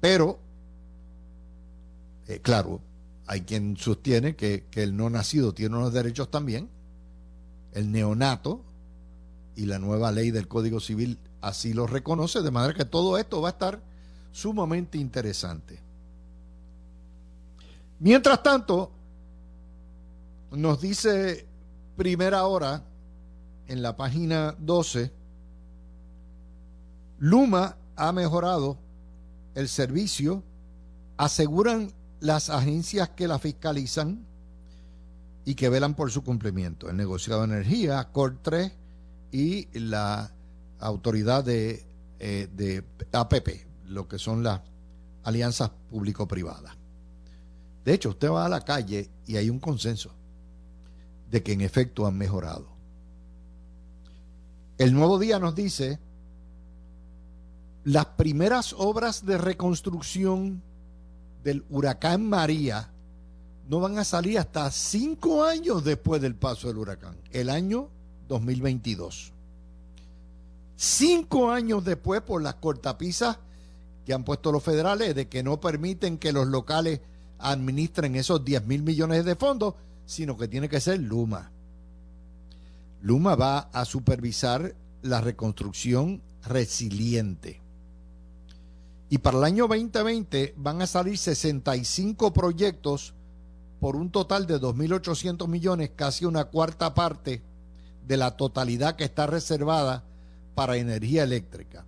Pero, 0.00 0.38
eh, 2.28 2.40
claro, 2.40 2.80
hay 3.30 3.42
quien 3.42 3.76
sostiene 3.76 4.34
que, 4.34 4.66
el 4.72 4.96
no 4.96 5.08
nacido 5.08 5.54
tiene 5.54 5.76
unos 5.76 5.92
derechos 5.92 6.32
también, 6.32 6.68
el 7.70 7.92
neonato 7.92 8.64
y 9.54 9.66
la 9.66 9.78
nueva 9.78 10.10
ley 10.10 10.32
del 10.32 10.48
Código 10.48 10.80
Civil 10.80 11.16
así 11.40 11.72
lo 11.72 11.86
reconoce, 11.86 12.42
de 12.42 12.50
manera 12.50 12.74
que 12.74 12.84
todo 12.84 13.18
esto 13.18 13.40
va 13.40 13.50
a 13.50 13.52
estar 13.52 13.80
sumamente 14.32 14.98
interesante. 14.98 15.78
Mientras 18.00 18.42
tanto, 18.42 18.90
nos 20.50 20.80
dice 20.80 21.46
primera 21.96 22.44
hora 22.46 22.82
en 23.68 23.80
la 23.80 23.96
página 23.96 24.56
12, 24.58 25.12
Luma 27.20 27.76
ha 27.94 28.10
mejorado 28.10 28.76
el 29.54 29.68
servicio, 29.68 30.42
aseguran 31.16 31.92
las 32.20 32.50
agencias 32.50 33.10
que 33.10 33.26
la 33.26 33.38
fiscalizan 33.38 34.26
y 35.44 35.54
que 35.54 35.68
velan 35.68 35.94
por 35.94 36.10
su 36.10 36.22
cumplimiento. 36.22 36.88
El 36.88 36.96
negociado 36.96 37.40
de 37.40 37.54
energía, 37.54 38.08
COR 38.12 38.38
3 38.42 38.72
y 39.32 39.78
la 39.78 40.30
autoridad 40.78 41.44
de, 41.44 41.86
eh, 42.18 42.48
de 42.54 42.84
APP, 43.12 43.66
lo 43.86 44.06
que 44.06 44.18
son 44.18 44.42
las 44.42 44.60
alianzas 45.22 45.70
público-privadas. 45.90 46.76
De 47.84 47.94
hecho, 47.94 48.10
usted 48.10 48.30
va 48.30 48.46
a 48.46 48.50
la 48.50 48.64
calle 48.64 49.10
y 49.26 49.36
hay 49.36 49.48
un 49.48 49.58
consenso 49.58 50.12
de 51.30 51.42
que 51.42 51.52
en 51.52 51.62
efecto 51.62 52.06
han 52.06 52.18
mejorado. 52.18 52.68
El 54.76 54.94
nuevo 54.94 55.18
día 55.18 55.38
nos 55.38 55.54
dice, 55.54 55.98
las 57.84 58.06
primeras 58.06 58.74
obras 58.76 59.24
de 59.24 59.38
reconstrucción 59.38 60.62
del 61.42 61.64
huracán 61.70 62.28
María 62.28 62.90
no 63.68 63.80
van 63.80 63.98
a 63.98 64.04
salir 64.04 64.38
hasta 64.38 64.70
cinco 64.70 65.44
años 65.44 65.84
después 65.84 66.20
del 66.20 66.34
paso 66.34 66.68
del 66.68 66.78
huracán, 66.78 67.16
el 67.30 67.50
año 67.50 67.88
2022. 68.28 69.32
Cinco 70.76 71.50
años 71.50 71.84
después 71.84 72.22
por 72.22 72.42
las 72.42 72.54
cortapisas 72.54 73.38
que 74.04 74.14
han 74.14 74.24
puesto 74.24 74.50
los 74.50 74.62
federales 74.62 75.14
de 75.14 75.28
que 75.28 75.42
no 75.42 75.60
permiten 75.60 76.18
que 76.18 76.32
los 76.32 76.46
locales 76.46 77.00
administren 77.38 78.16
esos 78.16 78.44
10 78.44 78.66
mil 78.66 78.82
millones 78.82 79.24
de 79.24 79.36
fondos, 79.36 79.74
sino 80.06 80.36
que 80.36 80.48
tiene 80.48 80.68
que 80.68 80.80
ser 80.80 80.98
Luma. 81.00 81.50
Luma 83.02 83.34
va 83.34 83.58
a 83.72 83.84
supervisar 83.84 84.74
la 85.02 85.20
reconstrucción 85.20 86.22
resiliente. 86.44 87.59
Y 89.10 89.18
para 89.18 89.38
el 89.38 89.44
año 89.44 89.66
2020 89.66 90.54
van 90.56 90.80
a 90.80 90.86
salir 90.86 91.18
65 91.18 92.32
proyectos 92.32 93.12
por 93.80 93.96
un 93.96 94.10
total 94.10 94.46
de 94.46 94.60
2.800 94.60 95.48
millones, 95.48 95.90
casi 95.96 96.24
una 96.24 96.44
cuarta 96.44 96.94
parte 96.94 97.42
de 98.06 98.16
la 98.16 98.36
totalidad 98.36 98.94
que 98.94 99.04
está 99.04 99.26
reservada 99.26 100.04
para 100.54 100.76
energía 100.76 101.24
eléctrica. 101.24 101.84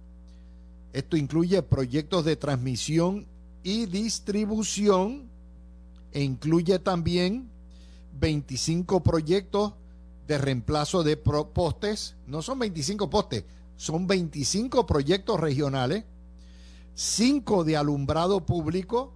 Esto 0.92 1.16
incluye 1.16 1.62
proyectos 1.62 2.24
de 2.24 2.34
transmisión 2.34 3.26
y 3.62 3.86
distribución 3.86 5.30
e 6.10 6.22
incluye 6.22 6.80
también 6.80 7.48
25 8.18 9.02
proyectos 9.02 9.74
de 10.26 10.38
reemplazo 10.38 11.04
de 11.04 11.16
postes. 11.16 12.16
No 12.26 12.42
son 12.42 12.58
25 12.58 13.08
postes, 13.08 13.44
son 13.76 14.08
25 14.08 14.86
proyectos 14.86 15.38
regionales, 15.38 16.04
5 16.94 17.64
de 17.64 17.76
alumbrado 17.76 18.44
público 18.44 19.12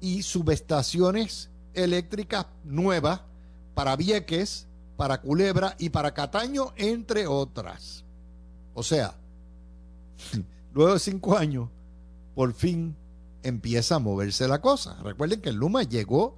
y 0.00 0.22
subestaciones 0.22 1.50
eléctricas 1.74 2.46
nuevas 2.64 3.22
para 3.74 3.96
Vieques, 3.96 4.66
para 4.96 5.20
Culebra 5.20 5.74
y 5.78 5.90
para 5.90 6.14
Cataño, 6.14 6.72
entre 6.76 7.26
otras. 7.26 8.04
O 8.74 8.82
sea, 8.82 9.14
luego 10.72 10.94
de 10.94 10.98
cinco 10.98 11.36
años, 11.36 11.68
por 12.34 12.52
fin 12.52 12.96
empieza 13.42 13.96
a 13.96 14.00
moverse 14.00 14.48
la 14.48 14.60
cosa. 14.60 14.96
Recuerden 15.02 15.40
que 15.40 15.52
Luma 15.52 15.82
llegó 15.82 16.36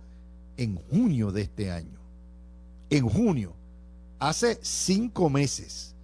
en 0.57 0.77
junio 0.77 1.33
de 1.33 1.43
este 1.43 1.71
año. 1.71 2.01
En 2.91 3.09
junio, 3.09 3.55
hace 4.19 4.59
cinco 4.63 5.29
meses, 5.31 5.95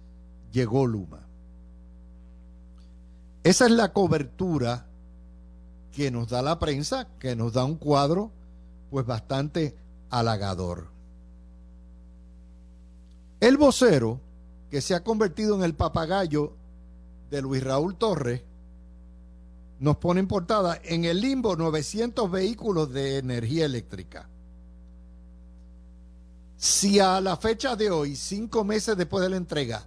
llegó 0.51 0.85
Luma. 0.85 1.27
Esa 3.43 3.65
es 3.65 3.71
la 3.71 3.91
cobertura 3.91 4.85
que 5.91 6.09
nos 6.11 6.29
da 6.29 6.41
la 6.41 6.59
prensa, 6.59 7.07
que 7.19 7.35
nos 7.35 7.53
da 7.53 7.65
un 7.65 7.75
cuadro 7.75 8.31
pues 8.89 9.05
bastante 9.05 9.75
halagador. 10.09 10.87
El 13.39 13.57
vocero, 13.57 14.21
que 14.69 14.81
se 14.81 14.95
ha 14.95 15.03
convertido 15.03 15.55
en 15.55 15.63
el 15.63 15.75
papagayo 15.75 16.53
de 17.29 17.41
Luis 17.41 17.63
Raúl 17.63 17.95
Torres, 17.95 18.41
nos 19.79 19.97
pone 19.97 20.21
en 20.21 20.27
portada 20.27 20.79
en 20.83 21.03
el 21.03 21.19
limbo 21.19 21.57
900 21.57 22.31
vehículos 22.31 22.93
de 22.93 23.17
energía 23.17 23.65
eléctrica. 23.65 24.29
Si 26.55 26.99
a 26.99 27.19
la 27.19 27.35
fecha 27.35 27.75
de 27.75 27.91
hoy, 27.91 28.15
cinco 28.15 28.63
meses 28.63 28.95
después 28.95 29.21
de 29.21 29.29
la 29.29 29.35
entrega, 29.35 29.85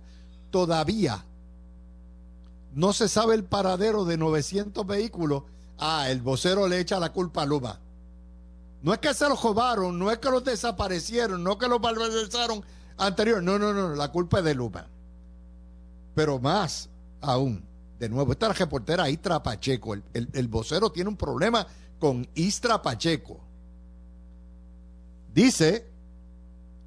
todavía 0.51 1.25
no 2.76 2.92
se 2.92 3.08
sabe 3.08 3.34
el 3.34 3.44
paradero 3.44 4.04
de 4.04 4.18
900 4.18 4.86
vehículos, 4.86 5.44
ah, 5.78 6.10
el 6.10 6.20
vocero 6.20 6.68
le 6.68 6.78
echa 6.78 7.00
la 7.00 7.10
culpa 7.10 7.42
a 7.42 7.46
Luma. 7.46 7.80
No 8.82 8.92
es 8.92 8.98
que 8.98 9.14
se 9.14 9.26
los 9.30 9.42
robaron, 9.42 9.98
no 9.98 10.10
es 10.10 10.18
que 10.18 10.30
los 10.30 10.44
desaparecieron, 10.44 11.42
no 11.42 11.56
que 11.56 11.68
los 11.68 11.80
valorizaron 11.80 12.62
anterior. 12.98 13.42
No, 13.42 13.58
no, 13.58 13.72
no, 13.72 13.94
la 13.94 14.12
culpa 14.12 14.40
es 14.40 14.44
de 14.44 14.54
Luma. 14.54 14.86
Pero 16.14 16.38
más 16.38 16.90
aún, 17.22 17.64
de 17.98 18.10
nuevo, 18.10 18.32
esta 18.32 18.44
es 18.44 18.50
la 18.50 18.66
reportera 18.66 19.08
Istra 19.08 19.42
Pacheco. 19.42 19.94
El, 19.94 20.04
el 20.12 20.48
vocero 20.48 20.92
tiene 20.92 21.08
un 21.08 21.16
problema 21.16 21.66
con 21.98 22.28
Istra 22.34 22.82
Pacheco. 22.82 23.40
Dice, 25.32 25.86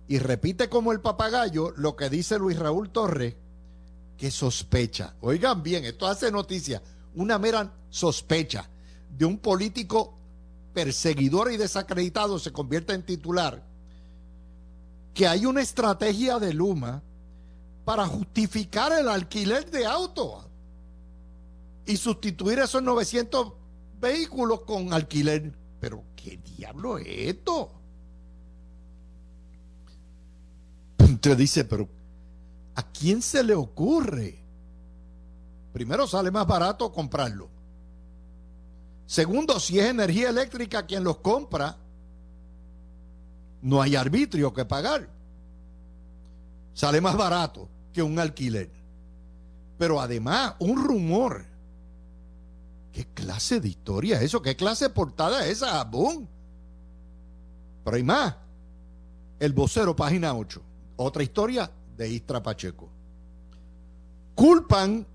y 0.08 0.20
repite 0.20 0.70
como 0.70 0.92
el 0.92 1.02
papagayo, 1.02 1.74
lo 1.78 1.96
que 1.96 2.12
dice 2.12 2.38
Luis 2.38 2.60
Raúl 2.60 2.92
Torres 2.92 3.34
que 4.20 4.30
sospecha, 4.30 5.16
oigan 5.22 5.64
bien, 5.64 5.86
esto 5.86 6.06
hace 6.06 6.30
noticia, 6.30 6.84
una 7.16 7.40
mera 7.40 7.72
sospecha 7.90 8.70
de 9.18 9.24
un 9.24 9.38
político 9.38 10.14
perseguidor 10.74 11.54
y 11.54 11.58
desacreditado 11.58 12.38
se 12.38 12.52
convierte 12.52 12.94
en 12.94 13.04
titular, 13.04 13.64
que 15.14 15.26
hay 15.26 15.46
una 15.46 15.62
estrategia 15.62 16.38
de 16.38 16.54
Luma 16.54 17.02
para 17.86 18.06
justificar 18.08 18.92
el 18.92 19.08
alquiler 19.08 19.72
de 19.72 19.86
autos 19.86 20.46
y 21.86 21.96
sustituir 21.96 22.60
esos 22.60 22.84
900 22.84 23.54
vehículos 24.02 24.62
con 24.62 24.94
alquiler. 24.94 25.54
Pero 25.80 26.04
¿qué 26.18 26.38
diablo 26.58 26.98
es 26.98 27.08
esto? 27.08 27.72
Usted 31.00 31.38
dice, 31.38 31.64
pero 31.64 31.88
¿A 32.80 32.84
quién 32.94 33.22
se 33.22 33.44
le 33.44 33.54
ocurre? 33.56 34.42
Primero 35.74 36.08
sale 36.08 36.32
más 36.32 36.48
barato 36.48 36.94
comprarlo. 36.94 37.50
Segundo, 39.06 39.60
si 39.60 39.78
es 39.80 39.88
energía 39.88 40.30
eléctrica 40.30 40.86
quien 40.86 41.04
los 41.04 41.18
compra, 41.18 41.76
no 43.62 43.82
hay 43.82 43.98
arbitrio 43.98 44.54
que 44.54 44.64
pagar. 44.64 45.10
Sale 46.74 47.02
más 47.02 47.18
barato 47.18 47.68
que 47.92 48.02
un 48.02 48.18
alquiler. 48.18 48.72
Pero 49.78 50.00
además, 50.00 50.56
un 50.60 50.82
rumor. 50.82 51.48
¿Qué 52.94 53.06
clase 53.14 53.60
de 53.60 53.68
historia 53.68 54.20
es 54.20 54.24
eso? 54.24 54.42
¿Qué 54.42 54.56
clase 54.56 54.86
de 54.86 54.92
portada 54.92 55.46
es 55.46 55.58
esa? 55.58 55.84
¡Bum! 55.84 56.26
Pero 57.84 57.98
hay 57.98 58.04
más. 58.04 58.38
El 59.38 59.52
vocero, 59.52 59.98
página 59.98 60.34
8. 60.34 60.62
Otra 60.96 61.24
historia 61.24 61.70
de 62.00 62.10
Istra 62.10 62.42
Pacheco. 62.42 62.90
Culpan 64.34 65.06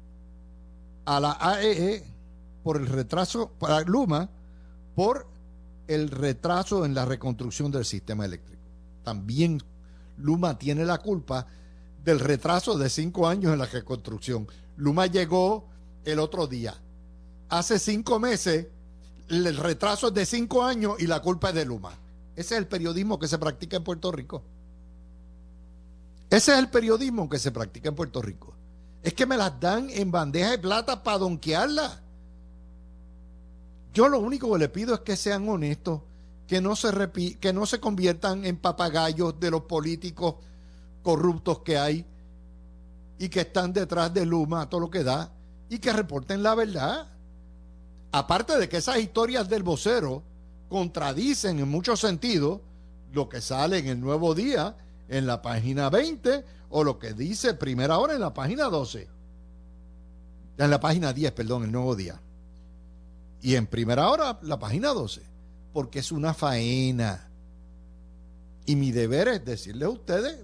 a 1.06 1.18
la 1.18 1.32
AEE 1.40 1.94
e 1.94 2.04
por 2.62 2.76
el 2.76 2.86
retraso, 2.86 3.50
para 3.58 3.80
Luma, 3.80 4.28
por 4.94 5.26
el 5.88 6.10
retraso 6.10 6.84
en 6.84 6.94
la 6.94 7.06
reconstrucción 7.06 7.72
del 7.72 7.86
sistema 7.86 8.26
eléctrico. 8.26 8.62
También 9.02 9.62
Luma 10.18 10.58
tiene 10.58 10.84
la 10.84 10.98
culpa 10.98 11.46
del 12.04 12.20
retraso 12.20 12.76
de 12.76 12.90
cinco 12.90 13.26
años 13.26 13.54
en 13.54 13.60
la 13.60 13.66
reconstrucción. 13.66 14.46
Luma 14.76 15.06
llegó 15.06 15.66
el 16.04 16.18
otro 16.18 16.46
día. 16.46 16.74
Hace 17.48 17.78
cinco 17.78 18.20
meses 18.20 18.66
el 19.30 19.56
retraso 19.56 20.08
es 20.08 20.14
de 20.14 20.26
cinco 20.26 20.62
años 20.62 20.96
y 20.98 21.06
la 21.06 21.22
culpa 21.22 21.48
es 21.48 21.54
de 21.54 21.64
Luma. 21.64 21.92
Ese 22.36 22.54
es 22.56 22.60
el 22.60 22.66
periodismo 22.66 23.18
que 23.18 23.28
se 23.28 23.38
practica 23.38 23.78
en 23.78 23.84
Puerto 23.84 24.12
Rico. 24.12 24.42
Ese 26.30 26.52
es 26.52 26.58
el 26.58 26.68
periodismo 26.68 27.28
que 27.28 27.38
se 27.38 27.52
practica 27.52 27.88
en 27.88 27.94
Puerto 27.94 28.20
Rico. 28.22 28.54
Es 29.02 29.14
que 29.14 29.26
me 29.26 29.36
las 29.36 29.60
dan 29.60 29.88
en 29.90 30.10
bandeja 30.10 30.50
de 30.50 30.58
plata 30.58 31.02
para 31.02 31.18
donkearlas. 31.18 32.00
Yo 33.92 34.08
lo 34.08 34.18
único 34.18 34.52
que 34.52 34.58
le 34.58 34.68
pido 34.68 34.94
es 34.94 35.00
que 35.00 35.16
sean 35.16 35.48
honestos, 35.48 36.00
que 36.46 36.60
no 36.60 36.74
se 36.74 36.90
que 37.38 37.52
no 37.52 37.66
se 37.66 37.80
conviertan 37.80 38.44
en 38.44 38.56
papagayos 38.56 39.38
de 39.38 39.50
los 39.50 39.62
políticos 39.62 40.36
corruptos 41.02 41.60
que 41.60 41.78
hay 41.78 42.06
y 43.18 43.28
que 43.28 43.42
están 43.42 43.72
detrás 43.72 44.12
de 44.12 44.26
Luma, 44.26 44.68
todo 44.68 44.80
lo 44.80 44.90
que 44.90 45.04
da, 45.04 45.32
y 45.68 45.78
que 45.78 45.92
reporten 45.92 46.42
la 46.42 46.54
verdad. 46.54 47.08
Aparte 48.10 48.58
de 48.58 48.68
que 48.68 48.78
esas 48.78 48.98
historias 48.98 49.48
del 49.48 49.62
vocero 49.62 50.22
contradicen 50.68 51.60
en 51.60 51.68
muchos 51.68 52.00
sentidos 52.00 52.60
lo 53.12 53.28
que 53.28 53.40
sale 53.40 53.78
en 53.78 53.86
el 53.86 54.00
nuevo 54.00 54.34
día 54.34 54.76
en 55.08 55.26
la 55.26 55.42
página 55.42 55.90
20 55.90 56.44
o 56.70 56.84
lo 56.84 56.98
que 56.98 57.12
dice 57.12 57.54
primera 57.54 57.98
hora 57.98 58.14
en 58.14 58.20
la 58.20 58.34
página 58.34 58.64
12. 58.64 59.08
En 60.58 60.70
la 60.70 60.80
página 60.80 61.12
10, 61.12 61.32
perdón, 61.32 61.64
el 61.64 61.72
nuevo 61.72 61.96
día. 61.96 62.20
Y 63.42 63.56
en 63.56 63.66
primera 63.66 64.08
hora 64.08 64.38
la 64.42 64.58
página 64.58 64.88
12. 64.90 65.22
Porque 65.72 65.98
es 65.98 66.12
una 66.12 66.32
faena. 66.32 67.28
Y 68.66 68.76
mi 68.76 68.92
deber 68.92 69.28
es 69.28 69.44
decirles 69.44 69.86
a 69.86 69.90
ustedes. 69.90 70.38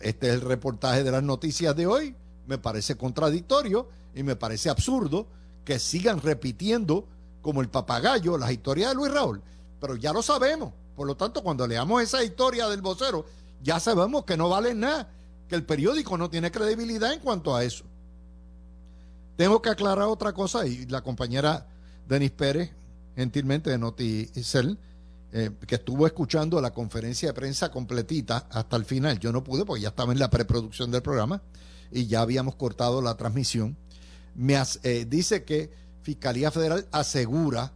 Este 0.00 0.28
es 0.28 0.34
el 0.34 0.40
reportaje 0.42 1.02
de 1.02 1.10
las 1.10 1.22
noticias 1.22 1.74
de 1.74 1.86
hoy. 1.86 2.14
Me 2.46 2.58
parece 2.58 2.96
contradictorio 2.96 3.88
y 4.14 4.22
me 4.22 4.36
parece 4.36 4.70
absurdo 4.70 5.26
que 5.64 5.78
sigan 5.78 6.20
repitiendo 6.20 7.08
como 7.42 7.60
el 7.60 7.68
papagayo 7.68 8.38
las 8.38 8.52
historias 8.52 8.90
de 8.90 8.94
Luis 8.94 9.12
Raúl. 9.12 9.42
Pero 9.80 9.96
ya 9.96 10.12
lo 10.12 10.22
sabemos. 10.22 10.72
Por 10.94 11.06
lo 11.06 11.16
tanto, 11.16 11.42
cuando 11.42 11.66
leamos 11.66 12.02
esa 12.02 12.22
historia 12.22 12.68
del 12.68 12.82
vocero, 12.82 13.26
ya 13.62 13.80
sabemos 13.80 14.24
que 14.24 14.36
no 14.36 14.48
vale 14.48 14.74
nada, 14.74 15.10
que 15.48 15.54
el 15.54 15.64
periódico 15.64 16.16
no 16.16 16.30
tiene 16.30 16.50
credibilidad 16.50 17.12
en 17.12 17.20
cuanto 17.20 17.54
a 17.54 17.64
eso. 17.64 17.84
Tengo 19.36 19.60
que 19.60 19.70
aclarar 19.70 20.06
otra 20.06 20.32
cosa 20.32 20.66
y 20.66 20.86
la 20.86 21.02
compañera 21.02 21.66
Denis 22.06 22.30
Pérez, 22.30 22.70
gentilmente 23.16 23.70
de 23.70 23.78
Noticel, 23.78 24.78
eh, 25.32 25.50
que 25.66 25.74
estuvo 25.74 26.06
escuchando 26.06 26.60
la 26.60 26.72
conferencia 26.72 27.28
de 27.28 27.34
prensa 27.34 27.70
completita 27.70 28.46
hasta 28.50 28.76
el 28.76 28.84
final. 28.84 29.18
Yo 29.18 29.32
no 29.32 29.42
pude 29.42 29.64
porque 29.64 29.82
ya 29.82 29.88
estaba 29.88 30.12
en 30.12 30.20
la 30.20 30.30
preproducción 30.30 30.92
del 30.92 31.02
programa 31.02 31.42
y 31.90 32.06
ya 32.06 32.20
habíamos 32.20 32.54
cortado 32.54 33.02
la 33.02 33.16
transmisión. 33.16 33.76
Me 34.36 34.62
eh, 34.84 35.06
dice 35.08 35.44
que 35.44 35.72
Fiscalía 36.02 36.52
Federal 36.52 36.86
asegura 36.92 37.72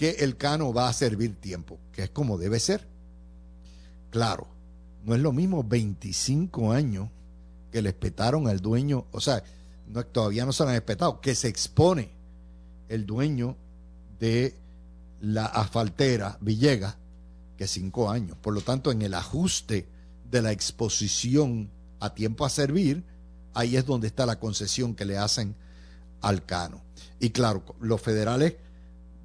que 0.00 0.12
el 0.20 0.38
cano 0.38 0.72
va 0.72 0.88
a 0.88 0.94
servir 0.94 1.38
tiempo, 1.38 1.78
que 1.92 2.04
es 2.04 2.08
como 2.08 2.38
debe 2.38 2.58
ser. 2.58 2.88
Claro, 4.08 4.46
no 5.04 5.14
es 5.14 5.20
lo 5.20 5.30
mismo 5.30 5.62
25 5.62 6.72
años 6.72 7.10
que 7.70 7.82
le 7.82 7.90
espetaron 7.90 8.48
al 8.48 8.60
dueño, 8.60 9.04
o 9.12 9.20
sea, 9.20 9.44
no, 9.88 10.02
todavía 10.06 10.46
no 10.46 10.54
se 10.54 10.62
han 10.62 10.74
espetado, 10.74 11.20
que 11.20 11.34
se 11.34 11.48
expone 11.48 12.12
el 12.88 13.04
dueño 13.04 13.58
de 14.18 14.56
la 15.20 15.44
asfaltera 15.44 16.38
Villegas, 16.40 16.96
que 17.58 17.66
cinco 17.66 18.08
años. 18.08 18.38
Por 18.40 18.54
lo 18.54 18.62
tanto, 18.62 18.90
en 18.92 19.02
el 19.02 19.12
ajuste 19.12 19.86
de 20.30 20.40
la 20.40 20.50
exposición 20.50 21.70
a 22.00 22.14
tiempo 22.14 22.46
a 22.46 22.48
servir, 22.48 23.04
ahí 23.52 23.76
es 23.76 23.84
donde 23.84 24.06
está 24.06 24.24
la 24.24 24.40
concesión 24.40 24.94
que 24.94 25.04
le 25.04 25.18
hacen 25.18 25.54
al 26.22 26.46
cano. 26.46 26.80
Y 27.18 27.28
claro, 27.28 27.62
los 27.80 28.00
federales 28.00 28.54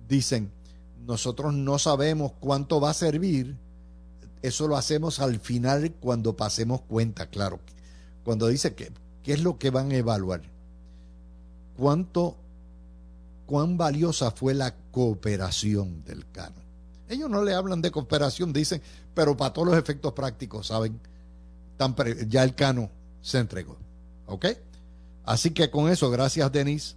dicen, 0.09 0.51
nosotros 1.05 1.53
no 1.53 1.79
sabemos 1.79 2.33
cuánto 2.39 2.79
va 2.79 2.91
a 2.91 2.93
servir, 2.93 3.57
eso 4.41 4.67
lo 4.67 4.77
hacemos 4.77 5.19
al 5.19 5.39
final 5.39 5.93
cuando 5.99 6.35
pasemos 6.35 6.81
cuenta, 6.81 7.27
claro. 7.27 7.59
Cuando 8.23 8.47
dice 8.47 8.75
que 8.75 8.91
qué 9.23 9.33
es 9.33 9.41
lo 9.41 9.57
que 9.57 9.69
van 9.69 9.91
a 9.91 9.95
evaluar. 9.95 10.41
Cuánto, 11.77 12.37
cuán 13.45 13.77
valiosa 13.77 14.31
fue 14.31 14.53
la 14.53 14.75
cooperación 14.91 16.03
del 16.03 16.29
Cano. 16.31 16.55
Ellos 17.09 17.29
no 17.29 17.43
le 17.43 17.53
hablan 17.53 17.81
de 17.81 17.91
cooperación, 17.91 18.53
dicen, 18.53 18.81
pero 19.13 19.35
para 19.35 19.53
todos 19.53 19.67
los 19.69 19.77
efectos 19.77 20.13
prácticos, 20.13 20.67
¿saben? 20.67 20.99
ya 22.27 22.43
el 22.43 22.55
Cano 22.55 22.89
se 23.21 23.39
entregó. 23.39 23.77
¿Ok? 24.27 24.45
Así 25.23 25.51
que 25.51 25.69
con 25.69 25.89
eso, 25.89 26.09
gracias, 26.09 26.51
Denis. 26.51 26.95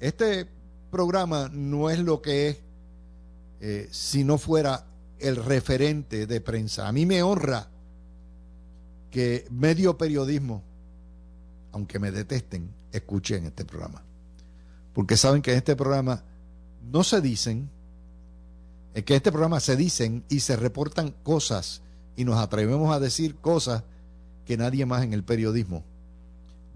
Este 0.00 0.48
programa 0.90 1.50
no 1.52 1.90
es 1.90 1.98
lo 1.98 2.22
que 2.22 2.48
es 2.48 2.65
eh, 3.60 3.88
si 3.90 4.24
no 4.24 4.38
fuera 4.38 4.86
el 5.18 5.36
referente 5.36 6.26
de 6.26 6.40
prensa. 6.40 6.88
A 6.88 6.92
mí 6.92 7.06
me 7.06 7.22
honra 7.22 7.68
que 9.10 9.46
medio 9.50 9.96
periodismo, 9.96 10.62
aunque 11.72 11.98
me 11.98 12.10
detesten, 12.10 12.70
escuchen 12.92 13.46
este 13.46 13.64
programa. 13.64 14.02
Porque 14.92 15.16
saben 15.16 15.42
que 15.42 15.52
en 15.52 15.58
este 15.58 15.76
programa 15.76 16.24
no 16.90 17.02
se 17.04 17.20
dicen, 17.20 17.70
es 18.94 19.04
que 19.04 19.14
en 19.14 19.18
este 19.18 19.32
programa 19.32 19.60
se 19.60 19.76
dicen 19.76 20.24
y 20.28 20.40
se 20.40 20.56
reportan 20.56 21.10
cosas 21.22 21.82
y 22.16 22.24
nos 22.24 22.38
atrevemos 22.38 22.94
a 22.94 23.00
decir 23.00 23.36
cosas 23.36 23.84
que 24.44 24.56
nadie 24.56 24.86
más 24.86 25.02
en 25.04 25.12
el 25.12 25.24
periodismo 25.24 25.84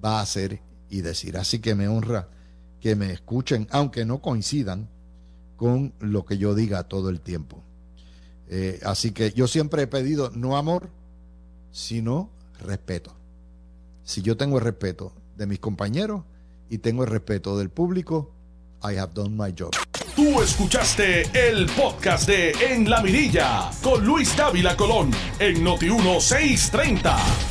va 0.04 0.18
a 0.18 0.22
hacer 0.22 0.60
y 0.90 1.00
decir. 1.00 1.36
Así 1.38 1.60
que 1.60 1.74
me 1.74 1.88
honra 1.88 2.28
que 2.80 2.96
me 2.96 3.12
escuchen, 3.12 3.68
aunque 3.70 4.04
no 4.04 4.20
coincidan 4.20 4.88
con 5.60 5.92
lo 6.00 6.24
que 6.24 6.38
yo 6.38 6.54
diga 6.54 6.84
todo 6.84 7.10
el 7.10 7.20
tiempo. 7.20 7.62
Eh, 8.48 8.80
así 8.82 9.10
que 9.10 9.32
yo 9.32 9.46
siempre 9.46 9.82
he 9.82 9.86
pedido 9.86 10.30
no 10.30 10.56
amor, 10.56 10.88
sino 11.70 12.30
respeto. 12.64 13.14
Si 14.02 14.22
yo 14.22 14.38
tengo 14.38 14.56
el 14.56 14.64
respeto 14.64 15.12
de 15.36 15.46
mis 15.46 15.58
compañeros 15.58 16.22
y 16.70 16.78
tengo 16.78 17.04
el 17.04 17.10
respeto 17.10 17.58
del 17.58 17.68
público, 17.68 18.32
I 18.82 18.96
have 18.96 19.12
done 19.12 19.36
my 19.36 19.54
job. 19.56 19.72
Tú 20.16 20.40
escuchaste 20.40 21.24
el 21.34 21.66
podcast 21.66 22.26
de 22.26 22.52
En 22.52 22.88
la 22.88 23.02
Mirilla 23.02 23.70
con 23.82 24.02
Luis 24.02 24.34
Dávila 24.34 24.74
Colón 24.78 25.10
en 25.38 25.62
Noti 25.62 25.90
1630. 25.90 27.49